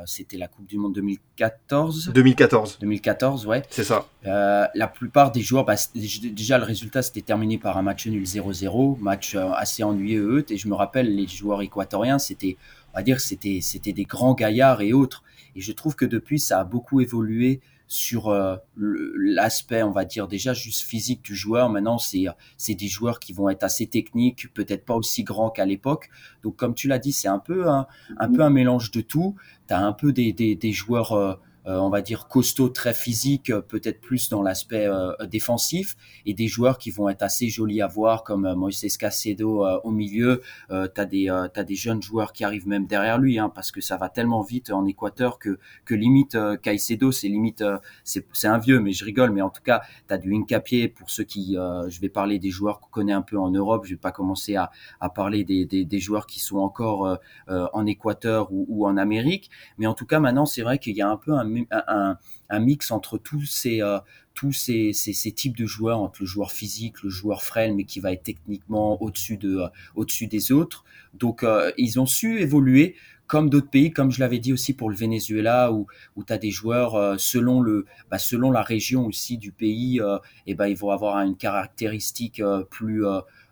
[0.04, 2.11] c'était la Coupe du Monde 2014.
[2.12, 2.78] 2014.
[2.80, 3.62] 2014, ouais.
[3.70, 4.07] C'est ça.
[4.24, 8.98] la plupart des joueurs, bah, déjà le résultat s'était terminé par un match nul 0-0,
[8.98, 10.44] match assez ennuyeux.
[10.50, 12.57] Et je me rappelle, les joueurs équatoriens, c'était,
[12.92, 15.22] on va dire, c'était, c'était des grands gaillards et autres.
[15.57, 20.27] Et je trouve que depuis, ça a beaucoup évolué sur euh, l'aspect, on va dire
[20.27, 21.69] déjà juste physique du joueur.
[21.69, 22.25] Maintenant, c'est
[22.57, 26.09] c'est des joueurs qui vont être assez techniques, peut-être pas aussi grands qu'à l'époque.
[26.43, 27.87] Donc, comme tu l'as dit, c'est un peu un,
[28.17, 29.37] un peu un mélange de tout.
[29.69, 31.35] Tu as un peu des, des, des joueurs euh,
[31.66, 35.96] on va dire costaud, très physique, euh, peut-être plus dans l'aspect euh, défensif,
[36.27, 40.42] et des joueurs qui vont être assez jolis à voir, comme Moises Cacedo au milieu.
[40.70, 43.81] Euh, t'as des t'as des jeunes joueurs qui arrivent même derrière lui, hein, parce que
[43.81, 47.64] ça va tellement vite en Équateur que que limite Caicedo, c'est limite
[48.05, 51.11] c'est c'est un vieux, mais je rigole, mais en tout cas t'as du Incapié pour
[51.11, 53.85] ceux qui je vais parler des joueurs qu'on connaît un peu en Europe.
[53.85, 57.87] Je vais pas commencer à à parler des des, des joueurs qui sont encore en
[57.87, 61.09] Équateur ou, ou en Amérique, mais en tout cas maintenant c'est vrai qu'il y a
[61.09, 62.17] un peu un un,
[62.61, 63.99] mix entre tous ces euh,
[64.35, 64.93] tous ces,
[65.35, 69.01] types de joueurs, entre le joueur physique, le joueur frêle, mais qui va être techniquement
[69.03, 70.85] au-dessus de euh, au-dessus des autres.
[71.14, 74.90] Donc euh, ils ont su évoluer comme d'autres pays, comme je l'avais dit aussi pour
[74.90, 79.38] le Venezuela, où, où tu as des joueurs selon le bah, selon la région aussi
[79.38, 79.99] du pays,
[80.47, 83.03] et ben ils vont avoir une caractéristique plus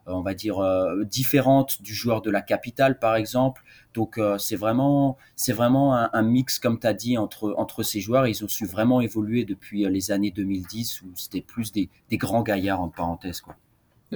[0.06, 0.60] on va dire
[1.04, 3.62] différente du joueur de la capitale par exemple
[3.94, 8.00] donc euh, c'est vraiment, c'est vraiment un, mix, comme tu as dit, entre, entre ces
[8.00, 8.26] joueurs.
[8.26, 12.42] Ils ont su vraiment évoluer depuis euh, les années 2010 où c'était plus des, grands
[12.42, 13.40] gaillards, en parenthèse.
[13.40, 13.56] Quoi.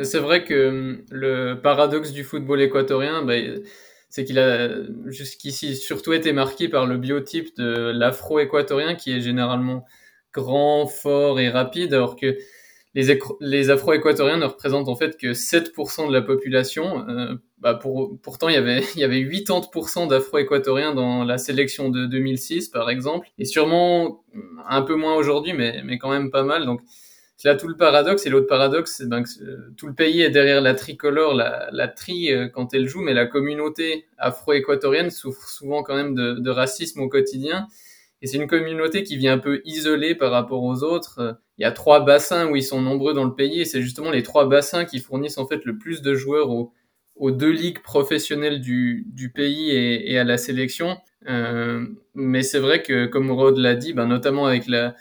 [0.03, 3.35] C'est vrai que le paradoxe du football équatorien, bah,
[4.09, 4.69] c'est qu'il a
[5.07, 9.85] jusqu'ici surtout été marqué par le biotype de l'afro-équatorien qui est généralement
[10.33, 12.37] grand, fort et rapide, alors que
[13.41, 17.07] les, Afro-Équatoriens ne représentent en fait que 7% de la population.
[17.09, 21.91] Euh, bah pour, pourtant, il y avait, il y avait 80% d'Afro-Équatoriens dans la sélection
[21.91, 24.25] de 2006, par exemple, et sûrement
[24.67, 26.65] un peu moins aujourd'hui, mais, mais quand même pas mal.
[26.65, 26.81] Donc,
[27.37, 28.25] c'est là tout le paradoxe.
[28.25, 29.29] Et l'autre paradoxe, c'est ben que
[29.77, 33.13] tout le pays est derrière la tricolore, la, la tri euh, quand elle joue, mais
[33.13, 37.69] la communauté afro-équatorienne souffre souvent quand même de racisme au quotidien.
[38.23, 41.39] Et c'est une communauté qui vient un peu isolée par rapport aux autres.
[41.59, 44.11] Il y a trois bassins où ils sont nombreux dans le pays et c'est justement
[44.11, 46.73] les trois bassins qui fournissent en fait le plus de joueurs aux,
[47.31, 50.99] deux ligues professionnelles du, pays et, à la sélection.
[51.29, 54.95] Euh, mais c'est vrai que, comme Rod l'a dit, ben, notamment avec la,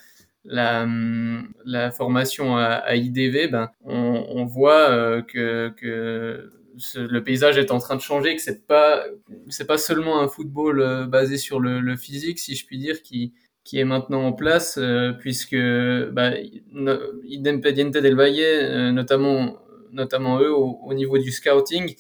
[1.92, 6.52] formation à, IDV, ben, on, on voit euh, que, que
[6.96, 9.04] le paysage est en train de changer, que c'est pas
[9.50, 13.34] c'est pas seulement un football euh, basé sur le, physique, si je puis dire, qui
[13.64, 16.32] qui est maintenant en place, euh, puisque bah,
[16.76, 19.58] Independiente del Valle, euh, notamment
[19.92, 21.96] notamment eux au, au, niveau du scouting,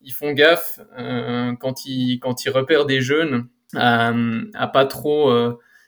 [0.00, 0.80] ils font gaffe
[1.60, 5.32] quand ils quand ils repèrent des jeunes à pas trop,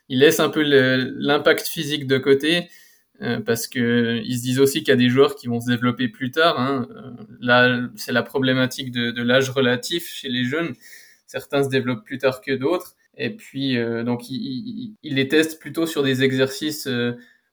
[0.09, 2.69] ils laissent un peu l'impact physique de côté
[3.21, 5.69] euh, parce que ils se disent aussi qu'il y a des joueurs qui vont se
[5.69, 6.59] développer plus tard.
[6.59, 6.87] Hein.
[6.91, 10.73] Euh, là, c'est la problématique de, l'âge relatif chez les jeunes.
[11.27, 12.95] Certains se développent plus tard que d'autres.
[13.17, 16.89] Et puis, euh, donc, ils, les testent plutôt sur des exercices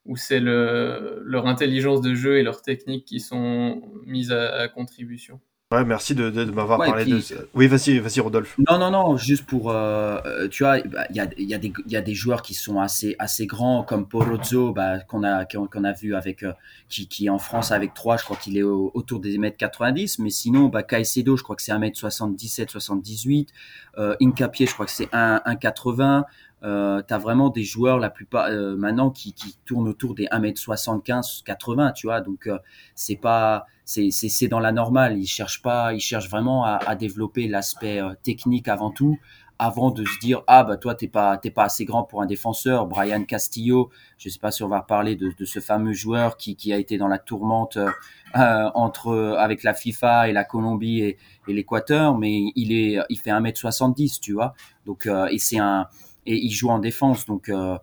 [0.04, 5.40] où c'est le, leur intelligence de jeu et leur technique qui sont mises à contribution.
[5.72, 7.48] Ouais, merci de, de, de m'avoir ouais, parlé puis, de.
[7.54, 8.56] Oui, vas-y, vas-y, Rodolphe.
[8.70, 11.72] Non, non, non, juste pour, euh, tu vois, il bah, y, a, y, a des,
[11.86, 15.84] y a des joueurs qui sont assez, assez grands, comme Porozzo, bah, qu'on a, qu'on
[15.84, 16.52] a vu avec, euh,
[16.90, 19.56] qui, qui est en France avec 3, je crois qu'il est au, autour des mètres
[19.56, 23.48] 90, mais sinon, bah, Caicedo, je crois que c'est 1m77, 78,
[23.96, 26.24] euh, Incapié, je crois que c'est 1,80,
[26.64, 30.26] euh, tu as vraiment des joueurs la plupart euh, maintenant qui, qui tournent autour des
[30.26, 32.56] 1m75 80 tu vois donc euh,
[32.94, 33.66] c'est pas
[34.10, 35.18] c'est dans la normale.
[35.18, 39.18] Ils cherchent pas ils cherchent vraiment à, développer l'aspect euh, technique avant tout
[39.58, 42.26] avant de se dire ah bah toi t'es pas t'es pas assez grand pour un
[42.26, 42.86] défenseur.
[42.86, 46.72] Brian Castillo je sais pas si on va parler de, ce fameux joueur qui, qui
[46.72, 52.16] a été dans la tourmente euh, entre avec la FIFA et la Colombie et, l'Équateur
[52.16, 54.54] mais il est il fait 1m70 tu vois.
[54.86, 55.86] Donc euh, et c'est un
[56.26, 57.26] et il joue en défense.
[57.26, 57.78] Donc, euh,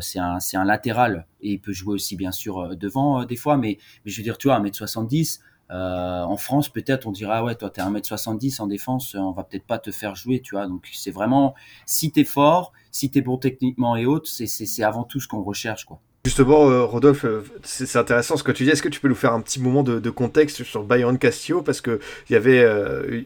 [0.00, 4.16] c'est un, latéral et il peut jouer aussi bien sûr devant des fois, mais, je
[4.16, 8.60] veux dire, tu vois, 1m70, euh, en France, peut-être, on dira, ouais, toi, t'es 1m70
[8.60, 10.66] en défense, on va peut-être pas te faire jouer, tu vois.
[10.66, 11.54] Donc, c'est vraiment,
[11.86, 15.84] si t'es fort, si t'es bon techniquement et autres, c'est avant tout ce qu'on recherche,
[15.84, 16.00] quoi.
[16.26, 18.70] Justement, euh, Rodolphe, euh, c'est intéressant ce que tu dis.
[18.70, 21.62] Est-ce que tu peux nous faire un petit moment de, contexte sur Bayern Castillo?
[21.62, 22.62] Parce qu'il y avait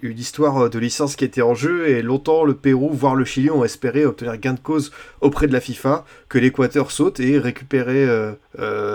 [0.02, 3.50] une histoire de licence qui était en jeu et longtemps le Pérou, voire le Chili,
[3.50, 8.06] ont espéré obtenir gain de cause auprès de la FIFA, que l'Équateur saute et récupérer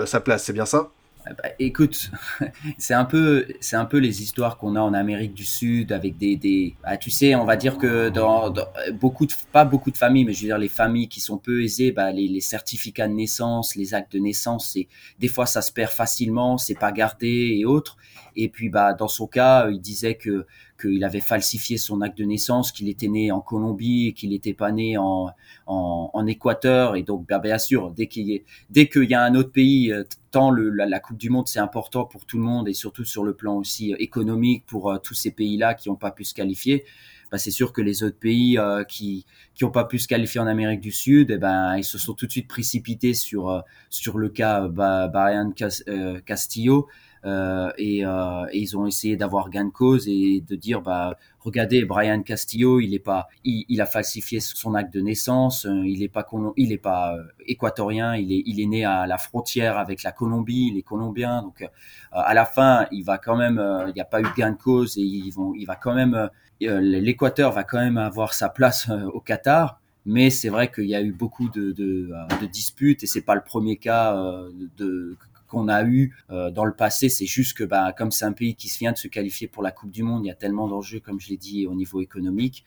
[0.06, 0.44] sa place.
[0.44, 0.90] C'est bien ça?
[1.26, 2.10] Bah, écoute,
[2.78, 6.16] c'est un peu, c'est un peu les histoires qu'on a en Amérique du Sud avec
[6.16, 8.52] des, des ah, tu sais, on va dire que dans,
[8.92, 11.62] beaucoup de, pas beaucoup de familles, mais je veux dire les familles qui sont peu
[11.62, 15.62] aisées, bah, les, les certificats de naissance, les actes de naissance, c'est des fois ça
[15.62, 17.96] se perd facilement, c'est pas gardé et autres.
[18.36, 20.46] Et puis bah dans son cas, il disait que
[20.80, 24.72] qu'il avait falsifié son acte de naissance, qu'il était né en Colombie qu'il n'était pas
[24.72, 25.30] né en,
[25.66, 26.96] en, Équateur.
[26.96, 31.00] Et donc, bah, bien sûr, dès qu'il y, a un autre pays, euh, tant la,
[31.00, 33.92] Coupe du Monde, c'est important pour tout le monde et surtout sur le plan aussi
[33.92, 36.84] euh, économique pour euh, tous ces pays-là qui n'ont pas pu se qualifier.
[37.30, 39.24] Bah, c'est sûr que les autres pays qui
[39.62, 42.26] n'ont pas pu se qualifier en Amérique du Sud, eh ben ils se sont tout
[42.26, 45.52] de suite précipités sur sur le cas bah, Brian
[46.26, 46.88] Castillo
[47.24, 51.84] et, euh, et, ils ont essayé d'avoir gain de cause et de dire bah regardez
[51.84, 56.08] Brian Castillo il est pas il, a falsifié son acte de naissance euh, il est
[56.08, 60.82] pas il euh, équatorien il est né à la frontière avec la Colombie il est
[60.82, 61.68] colombien donc
[62.10, 64.96] à la fin il va quand même il n'y a pas eu gain de cause
[64.96, 66.30] et ils vont il va quand même
[66.60, 69.80] l'Équateur va quand même avoir sa place au Qatar.
[70.06, 73.34] Mais c'est vrai qu'il y a eu beaucoup de, de, de disputes et c'est pas
[73.34, 74.14] le premier cas
[74.78, 75.16] de,
[75.50, 77.08] qu'on a eu euh, dans le passé.
[77.08, 79.72] C'est juste que, bah, comme c'est un pays qui vient de se qualifier pour la
[79.72, 82.64] Coupe du Monde, il y a tellement d'enjeux, comme je l'ai dit, au niveau économique.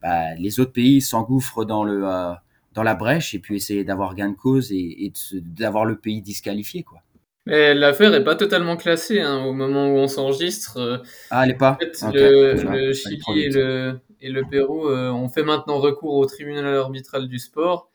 [0.00, 2.32] Bah, les autres pays s'engouffrent dans le euh,
[2.72, 6.84] dans la brèche et puis essayer d'avoir gain de cause et, d'avoir le pays disqualifié,
[6.84, 7.00] quoi.
[7.46, 10.76] Mais l'affaire est pas totalement classée hein, au moment où on s'enregistre.
[10.76, 10.98] Euh.
[11.30, 11.78] Ah, elle est pas.
[11.80, 17.38] le, Chili et le, et le Pérou ont fait maintenant recours au tribunal arbitral du
[17.38, 17.89] sport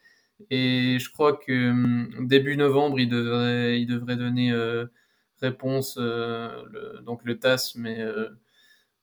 [0.50, 4.86] et je crois que hum, début novembre, il devrait, il devrait donner euh,
[5.42, 8.30] réponse, euh, donc le TAS, mais, euh,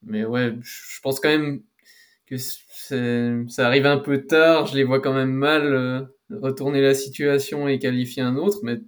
[0.02, 1.62] mais ouais, je pense quand même
[2.26, 4.66] que ça arrive un peu tard.
[4.66, 8.80] Je les vois quand même mal retourner la situation et qualifier un autre, mais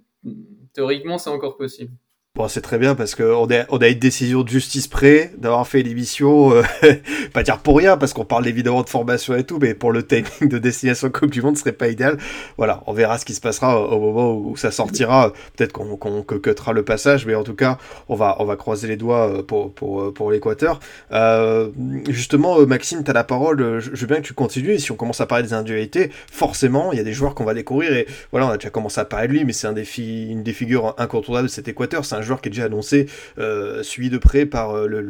[0.73, 1.91] théoriquement, c'est encore possible.
[2.35, 5.65] Bon, c'est très bien parce qu'on a, on a une décision de justice près d'avoir
[5.65, 6.63] fait l'émission, euh,
[7.33, 10.05] pas dire pour rien, parce qu'on parle évidemment de formation et tout, mais pour le
[10.05, 12.17] timing de destination Coupe du Monde, ce serait pas idéal.
[12.57, 15.31] Voilà, on verra ce qui se passera au moment où ça sortira.
[15.55, 17.77] Peut-être qu'on qu'on cuttera le passage, mais en tout cas,
[18.09, 20.81] on va, on va croiser les doigts euh, pour, pour, euh, pour l'Équateur.
[21.13, 21.69] Euh,
[22.09, 23.79] justement, Maxime, tu as la parole.
[23.79, 24.73] Je veux bien que tu continues.
[24.73, 27.45] Et si on commence à parler des individualités, forcément, il y a des joueurs qu'on
[27.45, 27.93] va découvrir.
[27.93, 30.53] Et voilà, on a déjà commencé à parler de lui, mais c'est un une des
[30.53, 32.03] figures incontournables de cet Équateur.
[32.25, 33.07] Joueur qui est déjà annoncé,
[33.37, 35.01] euh, suivi de près par euh, le,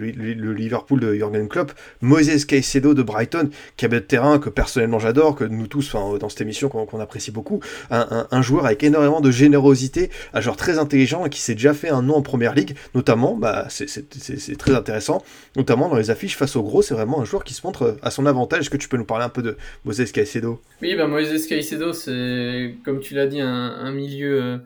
[0.53, 5.35] Liverpool de Jurgen Klopp, Moises Caicedo de Brighton, qui a de terrain que personnellement j'adore,
[5.35, 10.09] que nous tous, dans cette émission qu'on apprécie beaucoup, un, joueur avec énormément de générosité,
[10.33, 13.35] un joueur très intelligent et qui s'est déjà fait un nom en première ligue, notamment,
[13.35, 15.23] bah, c'est très intéressant,
[15.55, 18.11] notamment dans les affiches face au gros, c'est vraiment un joueur qui se montre à
[18.11, 18.61] son avantage.
[18.61, 20.61] Est-ce que tu peux nous parler un peu de Moises Caicedo?
[20.81, 24.41] Oui, bah, Moises Caicedo, c'est, comme tu l'as dit, un, milieu.
[24.41, 24.57] Euh,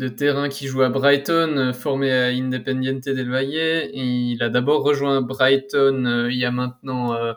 [0.00, 3.90] de terrain qui joue à Brighton, euh, formé à Independiente del Valle.
[3.92, 7.34] il a d'abord rejoint Brighton euh, il y a maintenant euh,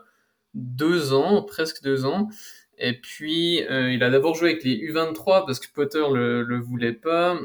[0.53, 2.29] deux ans, presque deux ans.
[2.77, 6.93] Et puis, il a d'abord joué avec les U23 parce que Potter le, le voulait
[6.93, 7.37] pas.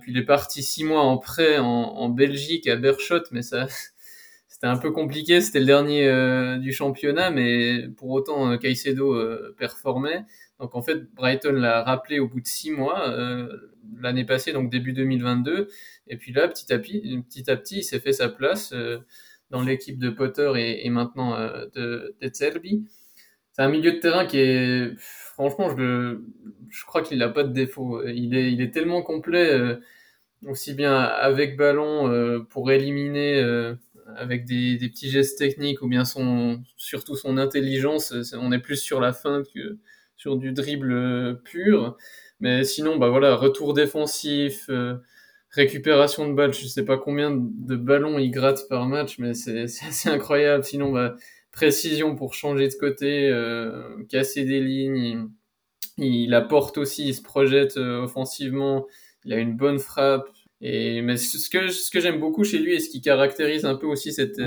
[0.00, 3.66] puis, il est parti six mois en prêt en, Belgique à Berchot, mais ça,
[4.48, 5.40] c'était un peu compliqué.
[5.40, 9.18] C'était le dernier du championnat, mais pour autant, Caicedo
[9.58, 10.24] performait.
[10.60, 13.12] Donc, en fait, Brighton l'a rappelé au bout de six mois
[14.00, 15.68] l'année passée, donc début 2022.
[16.08, 18.98] Et puis là, petit à petit, petit, à petit il s'est fait sa place euh,
[19.50, 24.38] dans l'équipe de Potter et, maintenant euh, de, de C'est un milieu de terrain qui
[24.38, 26.16] est, franchement, je,
[26.86, 28.06] crois qu'il n'a pas de défaut.
[28.06, 29.76] Il est, tellement complet, euh,
[30.46, 33.40] aussi bien avec ballon euh, pour éliminer
[34.16, 36.04] avec des, petits gestes techniques ou bien
[36.76, 38.14] surtout son intelligence.
[38.34, 39.78] On est plus sur la fin que
[40.20, 41.96] sur du dribble pur.
[42.40, 44.96] Mais sinon, bah voilà, retour défensif, euh,
[45.48, 49.62] récupération de balles, je sais pas combien de ballons il gratte par match, mais c'est
[49.62, 50.62] assez incroyable.
[50.62, 51.16] Sinon, bah,
[51.52, 55.28] précision pour changer de côté, euh, casser des lignes,
[55.96, 58.86] il, apporte aussi, il se projette euh, offensivement,
[59.24, 60.28] il a une bonne frappe.
[60.60, 63.76] Et mais ce que ce que j'aime beaucoup chez lui et ce qui caractérise un
[63.76, 64.38] peu aussi cette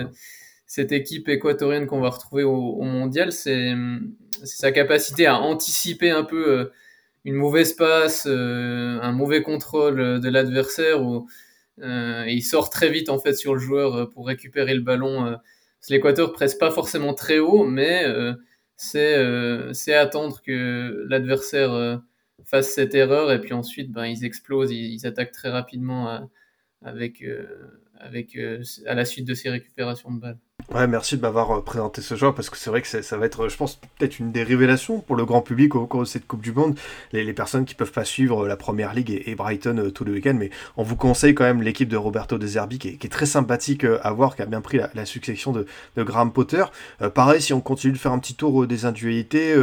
[0.73, 3.75] cette équipe équatorienne qu'on va retrouver au, mondial, c'est
[4.43, 6.71] sa capacité à anticiper un peu
[7.25, 11.27] une mauvaise passe, un mauvais contrôle de l'adversaire, ou
[11.77, 15.37] il sort très vite en fait sur le joueur pour récupérer le ballon.
[15.89, 18.07] L'Équateur presse pas forcément très haut, mais
[18.75, 22.01] c'est attendre que l'adversaire
[22.45, 26.27] fasse cette erreur et puis ensuite ben, ils explosent, ils, attaquent très rapidement
[26.81, 27.23] avec,
[27.99, 28.35] avec,
[28.87, 30.39] à la suite de ces récupérations de balles.
[30.73, 33.25] Ouais, merci de m'avoir euh, présenté ce joueur parce que c'est vrai que ça va
[33.27, 36.25] être, je pense, peut-être une des révélations pour le grand public au cours de cette
[36.25, 36.75] Coupe du Monde.
[37.11, 40.13] Les, personnes qui peuvent pas suivre euh, la Première Ligue et, Brighton euh, tout le
[40.13, 43.25] week-end, mais on vous conseille quand même l'équipe de Roberto De Zerbi qui est, très
[43.27, 46.63] sympathique à voir, qui a bien pris la, succession de, Graham Potter.
[47.13, 49.55] pareil, si on continue de faire un petit tour des individualités,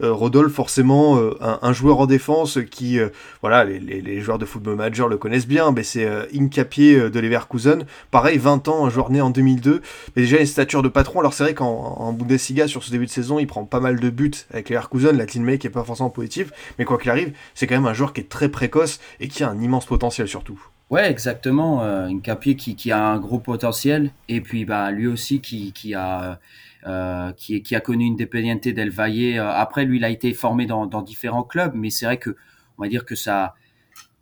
[0.00, 2.98] Rodolphe, forcément, un, joueur en défense qui,
[3.40, 7.84] voilà, les, joueurs de football manager le connaissent bien, mais c'est Incapié de Leverkusen.
[8.10, 9.82] Pareil, 20 ans, un joueur né en 2002,
[10.16, 11.20] mais déjà stature de patron.
[11.20, 14.10] Alors c'est vrai qu'en Bundesliga, sur ce début de saison, il prend pas mal de
[14.10, 17.32] buts avec les Herkusen, la teammate qui est pas forcément positive, mais quoi qu'il arrive,
[17.54, 20.28] c'est quand même un joueur qui est très précoce et qui a un immense potentiel
[20.28, 20.60] surtout.
[20.90, 21.82] Ouais, exactement.
[21.82, 25.72] Euh, un capier qui, qui, a un gros potentiel et puis bah lui aussi qui,
[25.72, 26.38] qui a
[26.86, 29.12] euh, qui, a connu une Independiente del Valle.
[29.16, 32.36] Euh, après, lui, il a été formé dans, dans différents clubs, mais c'est vrai que
[32.78, 33.54] on va dire que ça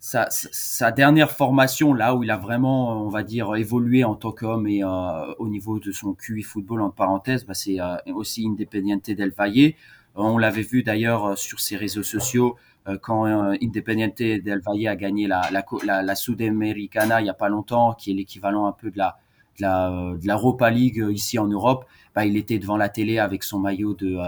[0.05, 4.33] sa, sa, dernière formation, là où il a vraiment, on va dire, évolué en tant
[4.33, 8.47] qu'homme et euh, au niveau de son QI football, en parenthèse, bah, c'est euh, aussi
[8.47, 9.73] Independiente del Valle.
[10.15, 12.57] on l'avait vu d'ailleurs euh, sur ses réseaux sociaux
[13.01, 17.49] quand Independiente del Valle a gagné la, la, la, la Sudamericana il n'y a pas
[17.49, 19.17] longtemps, qui est l'équivalent un peu de la,
[19.57, 19.91] de la,
[20.21, 21.87] de l'Europa League ici en Europe.
[22.15, 24.19] Bah, il était devant la télé avec son maillot de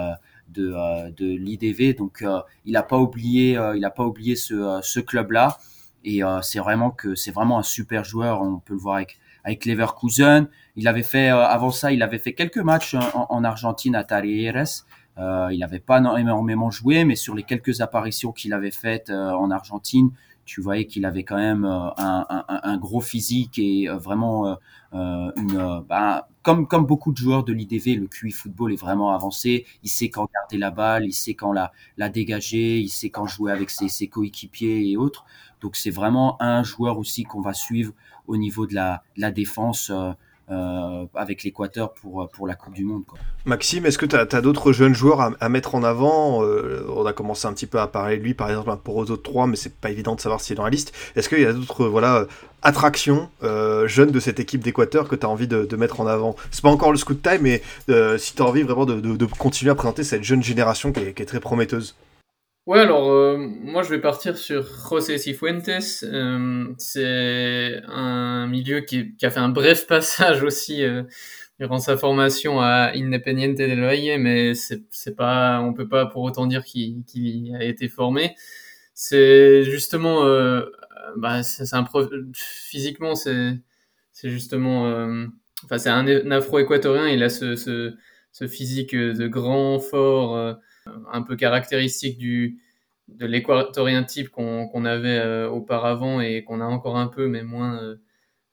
[0.49, 1.95] de, euh, de l'IDV.
[1.95, 5.59] Donc, euh, il n'a pas oublié, euh, il a pas oublié ce, ce club-là.
[6.05, 8.41] Et c'est vraiment que c'est vraiment un super joueur.
[8.41, 10.47] On peut le voir avec avec Leverkusen.
[10.77, 14.85] Il avait fait avant ça, il avait fait quelques matchs en, Argentine à Talleres.
[15.19, 19.51] Euh, il n'avait pas énormément joué, mais sur les quelques apparitions qu'il avait faites en
[19.51, 20.13] Argentine,
[20.47, 24.57] tu voyais qu'il avait quand même un, un, un, gros physique et vraiment
[24.93, 29.67] une, bah, comme, comme beaucoup de joueurs de l'IDV, le QI football est vraiment avancé.
[29.83, 33.27] Il sait quand garder la balle, il sait quand la, la dégager, il sait quand
[33.27, 35.25] jouer avec ses, ses coéquipiers et autres.
[35.61, 37.93] Donc c'est vraiment un joueur aussi qu'on va suivre
[38.27, 39.91] au niveau de la, la défense.
[40.51, 43.03] Euh, euh, avec l'Équateur pour, pour la Coupe du Monde.
[43.45, 46.45] Maxime, est-ce que tu as, d'autres jeunes joueurs à, mettre en avant?
[46.45, 49.11] Euh, On a commencé un petit peu à parler de lui, par exemple, pour aux
[49.11, 50.93] autres trois, mais c'est pas évident de savoir s'il est dans la liste.
[51.15, 52.27] Est-ce qu'il y a d'autres voilà,
[52.63, 56.37] attractions euh, jeunes de cette équipe d'Équateur que tu as envie de, mettre en avant?
[56.51, 59.71] C'est pas encore le scoot time, mais euh, si tu as envie vraiment de, continuer
[59.71, 61.97] à présenter cette jeune génération qui est très prometteuse.
[62.67, 65.71] Ouais, alors euh, moi je vais partir sur José Cifuentes.
[66.03, 71.05] Euh, c'est un milieu qui, qui, a fait un bref passage aussi euh,
[71.61, 76.47] durant sa formation à Independiente del Valle, mais c'est pas, on peut pas pour autant
[76.47, 78.35] dire qu'il a été formé.
[78.95, 80.63] C'est justement, euh,
[81.17, 81.87] bah, c'est un
[82.35, 83.53] physiquement c'est
[84.13, 85.27] c'est justement, euh,
[85.65, 87.09] enfin c'est un, afro-équatorien.
[87.09, 87.95] Il a ce, ce,
[88.33, 90.57] ce physique de grand, fort
[91.13, 92.61] un peu caractéristique du
[93.09, 97.81] de l'équatorien type qu'on avait euh, auparavant et qu'on a encore un peu, mais moins
[97.81, 97.97] euh,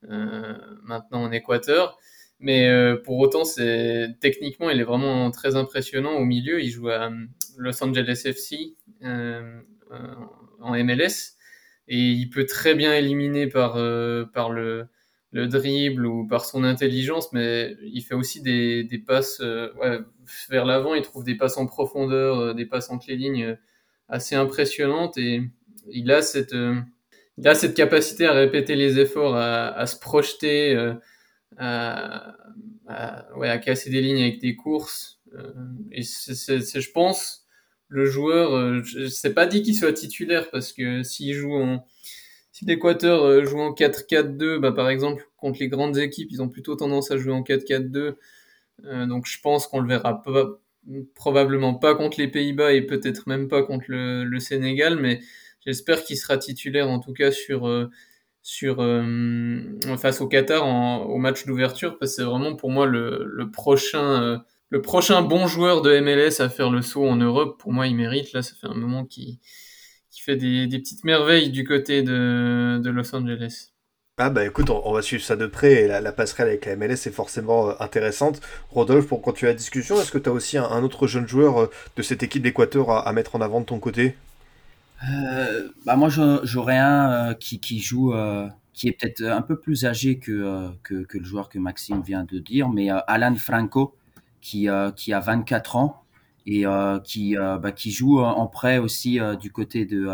[0.10, 0.54] euh,
[0.84, 1.98] maintenant en Équateur.
[2.40, 2.68] Mais
[3.06, 6.62] pour autant, c'est techniquement, il est vraiment très impressionnant au milieu.
[6.62, 7.10] Il joue à
[7.58, 11.38] Los Angeles FC en MLS
[11.88, 13.76] et il peut très bien éliminer par
[14.34, 14.88] par le
[15.32, 20.00] le dribble ou par son intelligence, mais il fait aussi des, des passes ouais,
[20.50, 23.56] vers l'avant, il trouve des passes en profondeur, euh, des passes entre les lignes euh,
[24.10, 25.42] assez impressionnantes et
[25.92, 26.80] il a cette, euh,
[27.38, 30.94] il a cette capacité à répéter les efforts, à, se projeter,
[31.58, 32.36] à,
[33.36, 35.20] ouais, à casser des lignes avec des courses.
[35.92, 37.48] et c'est, je pense,
[37.88, 41.88] le joueur, c'est pas dit qu'il soit titulaire parce que s'il joue en,
[42.52, 46.76] si l'Équateur joue en 4-4-2, bah, par exemple, contre les grandes équipes, ils ont plutôt
[46.76, 48.16] tendance à jouer en 4-4-2.
[48.86, 50.22] Euh, donc je pense qu'on le verra
[51.16, 55.22] probablement pas contre les Pays-Bas et peut-être même pas contre le, Sénégal, mais
[55.66, 57.90] j'espère qu'il sera titulaire en tout cas sur euh,
[58.64, 60.66] euh, face au Qatar
[61.10, 64.44] au match d'ouverture parce que c'est vraiment pour moi le, prochain
[65.22, 67.60] bon joueur de MLS à faire le saut en Europe.
[67.60, 68.34] Pour moi, il mérite.
[68.34, 69.40] Là, ça fait un moment qui
[70.20, 73.73] fait des, petites merveilles du côté de Los Angeles.
[74.20, 77.08] Ah bah écoute, on, va suivre ça de près et la, passerelle avec la MLS
[77.08, 78.42] est forcément euh, intéressante.
[78.70, 81.72] Rodolphe, pour continuer la discussion, est-ce que tu as aussi un, autre jeune joueur euh,
[81.96, 84.16] de cette équipe d'Équateur à, mettre en avant de ton côté?
[85.10, 88.14] Euh, bah Moi j'aurais un qui, joue,
[88.74, 92.70] qui est peut-être un peu plus âgé que, le joueur que Maxime vient de dire,
[92.70, 93.96] mais Alan Franco
[94.42, 96.04] qui, qui a 24 ans
[96.46, 96.66] et
[97.04, 100.08] qui bah, qui joue en prêt aussi du côté de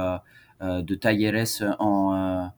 [0.61, 2.49] de Talleres en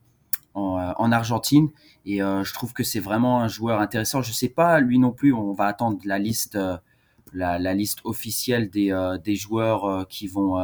[0.54, 1.68] en, Argentine
[2.04, 4.22] et je trouve que c'est vraiment un joueur intéressant.
[4.22, 6.58] Je sais pas lui non plus, on va attendre la liste
[7.34, 8.94] la, la, liste officielle des,
[9.24, 10.58] des joueurs qui vont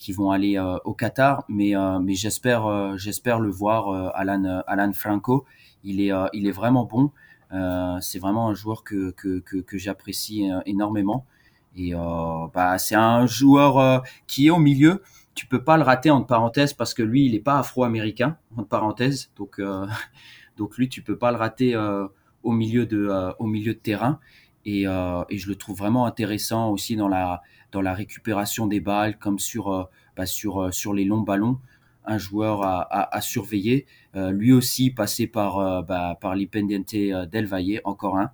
[0.00, 4.62] qui vont aller euh, au Qatar, mais euh, mais j'espère euh, j'espère le voir Alan
[4.66, 5.44] Alan Franco.
[5.84, 7.12] Il est il est vraiment bon.
[8.00, 11.26] c'est vraiment un joueur que que que, que j'apprécie énormément.
[11.76, 11.92] Et
[12.54, 15.02] bah c'est un joueur qui est au milieu.
[15.34, 18.68] Tu peux pas le rater entre parenthèses parce que lui il est pas afro-américain entre
[18.68, 19.30] parenthèses.
[19.36, 19.60] Donc
[20.56, 21.76] donc lui tu peux pas le rater
[22.42, 24.20] au milieu de au milieu de terrain.
[24.66, 29.18] Et, et je le trouve vraiment intéressant aussi dans la dans la récupération des balles,
[29.18, 29.84] comme sur, euh,
[30.16, 31.58] bah, sur, euh, sur les longs ballons.
[32.06, 33.86] Un joueur à, surveiller.
[34.16, 38.32] Euh, lui aussi passé par, bah, par del Valle, encore un,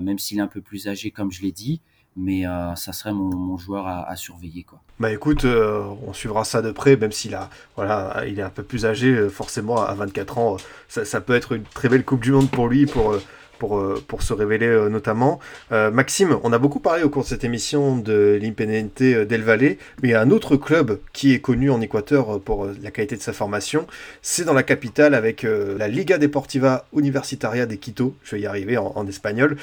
[0.00, 1.80] même s'il est un peu plus âgé, comme je l'ai dit
[2.16, 2.44] mais
[2.76, 4.80] ça serait mon, joueur à, surveiller quoi.
[4.98, 8.62] Bah écoute, on suivra ça de près, même s'il a, voilà, il est un peu
[8.62, 10.56] plus âgé, forcément à 24 ans,
[10.88, 13.16] ça, ça, peut être une très belle Coupe du Monde pour lui, pour
[13.58, 15.40] pour, euh, pour se révéler euh, notamment.
[15.72, 19.76] Euh, Maxime, on a beaucoup parlé au cours de cette émission de l'Impenente del Valle,
[20.02, 23.16] mais il y a un autre club qui est connu en Équateur pour la qualité
[23.16, 23.86] de sa formation,
[24.22, 28.76] c'est dans la capitale avec la Liga Deportiva Universitaria de Quito, je vais y arriver
[28.76, 29.56] en, espagnol,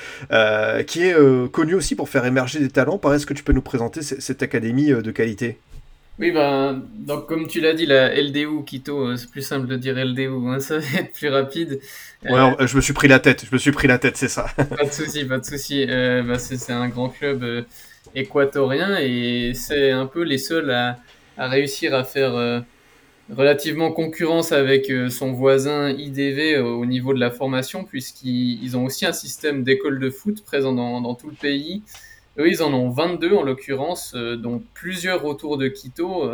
[0.88, 3.00] qui est connu aussi pour faire émerger des talents.
[3.14, 5.58] Est-ce que tu peux nous présenter cette académie de qualité?
[6.20, 9.96] Oui, ben, donc comme tu l'as dit, la LDU Quito, c'est plus simple de dire
[9.96, 11.80] LDU, hein, ça va être plus rapide.
[12.24, 14.28] Ouais, euh, je me suis pris la tête, je me suis pris la tête, c'est
[14.28, 14.46] ça.
[14.56, 15.86] pas de souci, pas de souci.
[15.90, 17.64] Euh, bah, c'est un grand club euh,
[18.14, 21.00] équatorien et c'est un peu les seuls à,
[21.38, 22.60] à réussir à faire euh,
[23.36, 29.14] relativement concurrence avec son voisin IDV au niveau de la formation, puisqu'ils ont aussi un
[29.14, 31.82] système d'école de foot présent dans, dans, tout le pays.
[32.40, 36.32] Eux, ils en ont 22 en l'occurrence, dont plusieurs autour de Quito.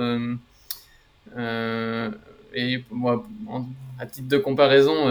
[2.55, 3.27] et moi,
[3.99, 5.07] à titre de comparaison,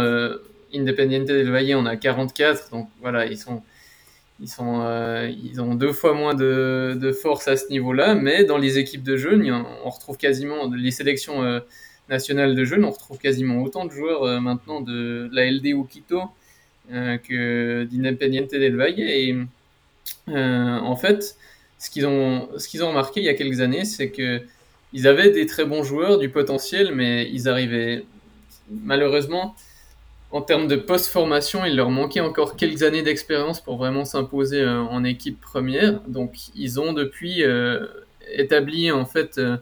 [0.74, 3.62] Independiente del Valle, on a 44, donc voilà, ils sont,
[4.41, 8.45] ils sont, euh, ils ont deux fois moins de, de force à ce niveau-là, mais
[8.45, 9.51] dans les équipes de jeunes,
[9.84, 11.61] on retrouve quasiment les sélections euh,
[12.09, 15.84] nationales de jeunes, on retrouve quasiment autant de joueurs euh, maintenant de la LD ou
[15.84, 16.22] Quito
[16.91, 18.99] que d'Independiente del Valle.
[18.99, 19.36] Et
[20.29, 21.37] en fait,
[21.79, 24.43] ce qu'ils ont, ce ont remarqué il y a quelques années, c'est que
[24.93, 28.07] ils avaient des très bons joueurs, du potentiel, mais ils arrivaient
[28.71, 29.55] malheureusement
[30.31, 34.81] en termes de post-formation, il leur manquait encore quelques années d'expérience pour vraiment s'imposer euh,
[34.81, 36.01] en équipe première.
[36.03, 37.87] Donc, ils ont depuis euh,
[38.31, 39.57] établi en fait euh,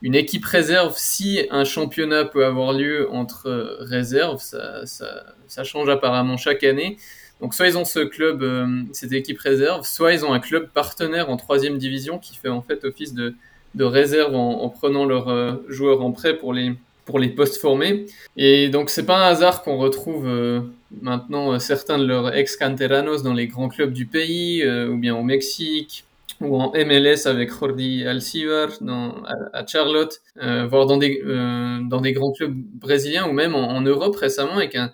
[0.00, 4.40] une équipe réserve si un championnat peut avoir lieu entre réserves.
[4.40, 6.96] Ça, change apparemment chaque année.
[7.40, 8.44] Donc, soit ils ont ce club,
[8.92, 12.62] cette équipe réserve, soit ils ont un club partenaire en troisième division qui fait en
[12.62, 13.34] fait office de,
[13.74, 16.74] de réserve en, en prenant leurs joueurs en prêt pour les
[17.08, 18.04] pour les postes formés.
[18.36, 20.60] Et donc c'est pas un hasard qu'on retrouve euh,
[21.00, 25.16] maintenant euh, certains de leurs ex-canteranos dans les grands clubs du pays, euh, ou bien
[25.16, 26.04] au Mexique,
[26.42, 29.22] ou en MLS avec Jordi Alcivar dans,
[29.54, 34.58] à, Charlotte, voire dans des, dans des grands clubs brésiliens, ou même en, Europe récemment
[34.58, 34.92] avec un,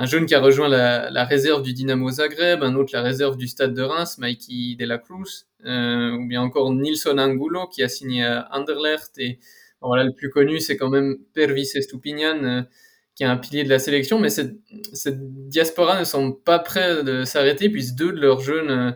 [0.00, 3.48] un jeune qui a rejoint la, réserve du Dynamo Zagreb, un autre la réserve du
[3.48, 8.24] Stade de Reims, Mikey de la Cruz, ou bien encore Nilson Angulo qui a signé
[8.24, 9.38] à Anderlecht et
[9.80, 12.62] voilà, le plus connu, c'est quand même Pervis Estupinian, euh,
[13.14, 14.56] qui est un pilier de la sélection, mais cette,
[15.48, 18.92] diaspora ne semble pas prêt de s'arrêter, puisque deux de leurs jeunes, euh,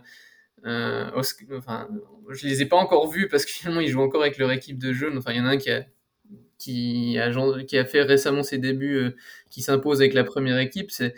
[0.67, 1.23] euh
[1.57, 1.89] enfin,
[2.31, 4.79] je les ai pas encore vus parce que finalement ils jouent encore avec leur équipe
[4.79, 5.19] de jeunes.
[5.19, 5.85] Enfin, il y en a un qui a,
[6.63, 7.31] qui a,
[7.65, 9.11] qui a fait récemment ses débuts, euh,
[9.51, 10.91] qui s'impose avec la première équipe.
[10.91, 11.15] C'est,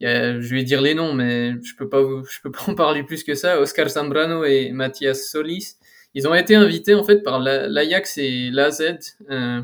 [0.00, 3.24] je vais dire les noms, mais je peux pas, je peux pas en parler plus
[3.24, 3.60] que ça.
[3.60, 5.76] Oscar Zambrano et Mathias Solis.
[6.14, 8.82] Ils ont été invités en fait par l'Ajax et l'AZ,
[9.30, 9.60] euh,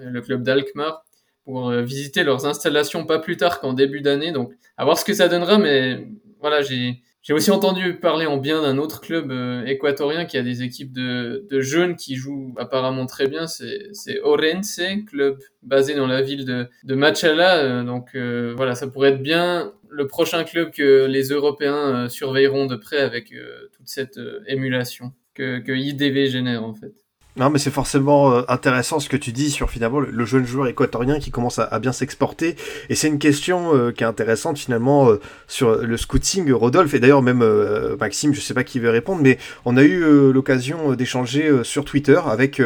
[0.00, 1.04] le club d'Alkmaar,
[1.44, 4.32] pour euh, visiter leurs installations pas plus tard qu'en début d'année.
[4.32, 6.06] Donc, à voir ce que ça donnera, mais
[6.40, 10.42] voilà, j'ai j'ai aussi entendu parler en bien d'un autre club euh, équatorien qui a
[10.42, 13.46] des équipes de, jeunes qui jouent apparemment très bien.
[13.46, 17.82] C'est Orense, club basé dans la ville de, Machala.
[17.82, 23.00] donc voilà, ça pourrait être bien le prochain club que les Européens surveilleront de près
[23.00, 23.32] avec
[23.72, 27.03] toute cette émulation que, que IDV génère en fait.
[27.36, 30.68] Non, mais c'est forcément euh, intéressant ce que tu dis sur finalement le, jeune joueur
[30.68, 32.54] équatorien qui commence à, bien s'exporter.
[32.90, 36.94] Et c'est une question euh, qui est intéressante finalement euh, sur le scouting, Rodolphe.
[36.94, 37.44] Et d'ailleurs, même
[37.98, 42.20] Maxime, je sais pas qui veut répondre, mais on a eu l'occasion d'échanger sur Twitter
[42.26, 42.62] avec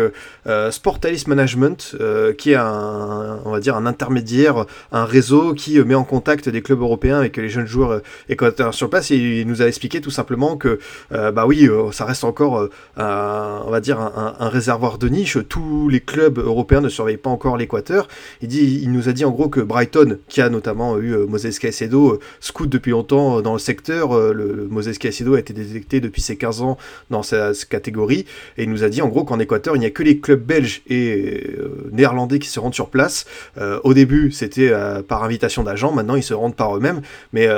[0.70, 1.96] Sportalis Management,
[2.36, 6.62] qui est un, on va dire, un intermédiaire, un réseau qui met en contact des
[6.62, 9.10] clubs européens avec les jeunes joueurs équatoriens sur place.
[9.10, 10.78] Et il nous a expliqué tout simplement que,
[11.10, 16.00] bah oui, ça reste encore, on va dire, un, un réservoir de niche, tous les
[16.00, 18.08] clubs européens ne surveillent pas encore l'Équateur.
[18.42, 21.60] Il, il nous a dit en gros que Brighton, qui a notamment eu euh, Moses
[21.60, 26.00] Caicedo, euh, scout depuis longtemps euh, dans le secteur, le, Moses Caicedo a été détecté
[26.00, 26.76] depuis ses 15 ans
[27.10, 29.90] dans sa, catégorie, et il nous a dit en gros qu'en Équateur, il n'y a
[29.90, 31.56] que les clubs belges et
[31.92, 33.26] néerlandais qui se rendent sur place.
[33.84, 34.72] au début, c'était
[35.06, 37.02] par invitation d'agents, maintenant ils se rendent par eux-mêmes,
[37.32, 37.48] mais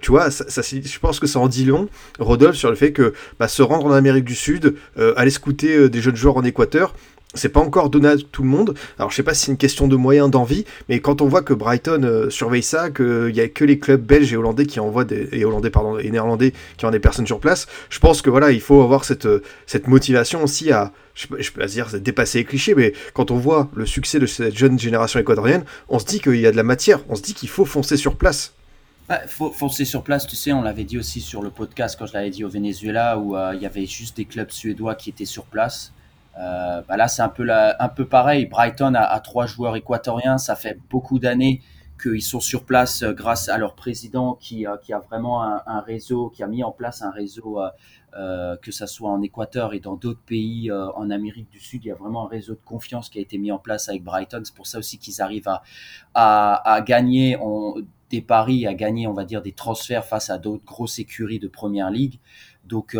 [0.00, 1.88] tu vois, je pense que ça en dit long,
[2.18, 4.74] Rodolphe, sur le fait que bah, se rendre en Amérique du Sud,
[5.16, 6.94] aller scouter des jeunes joueurs en Équateur,
[7.36, 8.74] c'est pas encore donné à tout le monde.
[8.98, 11.42] Alors je sais pas si c'est une question de moyens, d'envie, mais quand on voit
[11.42, 14.80] que Brighton euh, surveille ça, qu'il y a que les clubs belges et hollandais qui
[14.80, 18.22] envoient des et hollandais pardon et néerlandais qui ont des personnes sur place, je pense
[18.22, 21.88] que voilà il faut avoir cette euh, cette motivation aussi à je, peux pas dire
[21.98, 25.98] dépasser les clichés, mais quand on voit le succès de cette jeune génération équatorienne, on
[25.98, 28.16] se dit qu'il y a de la matière, on se dit qu'il faut foncer sur
[28.16, 28.52] place.
[29.08, 32.06] Bah, faut foncer sur place, tu sais, on l'avait dit aussi sur le podcast quand
[32.06, 35.10] je l'avais dit au Venezuela où euh, il y avait juste des clubs suédois qui
[35.10, 35.92] étaient sur place.
[36.38, 38.46] Euh, bah là, c'est un peu, un peu pareil.
[38.46, 40.38] Brighton a, trois joueurs équatoriens.
[40.38, 41.62] Ça fait beaucoup d'années
[42.00, 46.28] qu'ils sont sur place euh, grâce à leur président qui, qui a vraiment un, réseau,
[46.28, 47.58] qui a mis en place un réseau,
[48.18, 51.84] euh, que ça soit en Équateur et dans d'autres pays en Amérique du Sud.
[51.84, 54.04] Il y a vraiment un réseau de confiance qui a été mis en place avec
[54.04, 54.42] Brighton.
[54.44, 55.62] C'est pour ça aussi qu'ils arrivent à,
[56.14, 57.38] à, à gagner
[58.10, 61.48] des paris, à gagner, on va dire, des transferts face à d'autres grosses écuries de
[61.48, 62.20] première ligue.
[62.66, 62.96] Donc,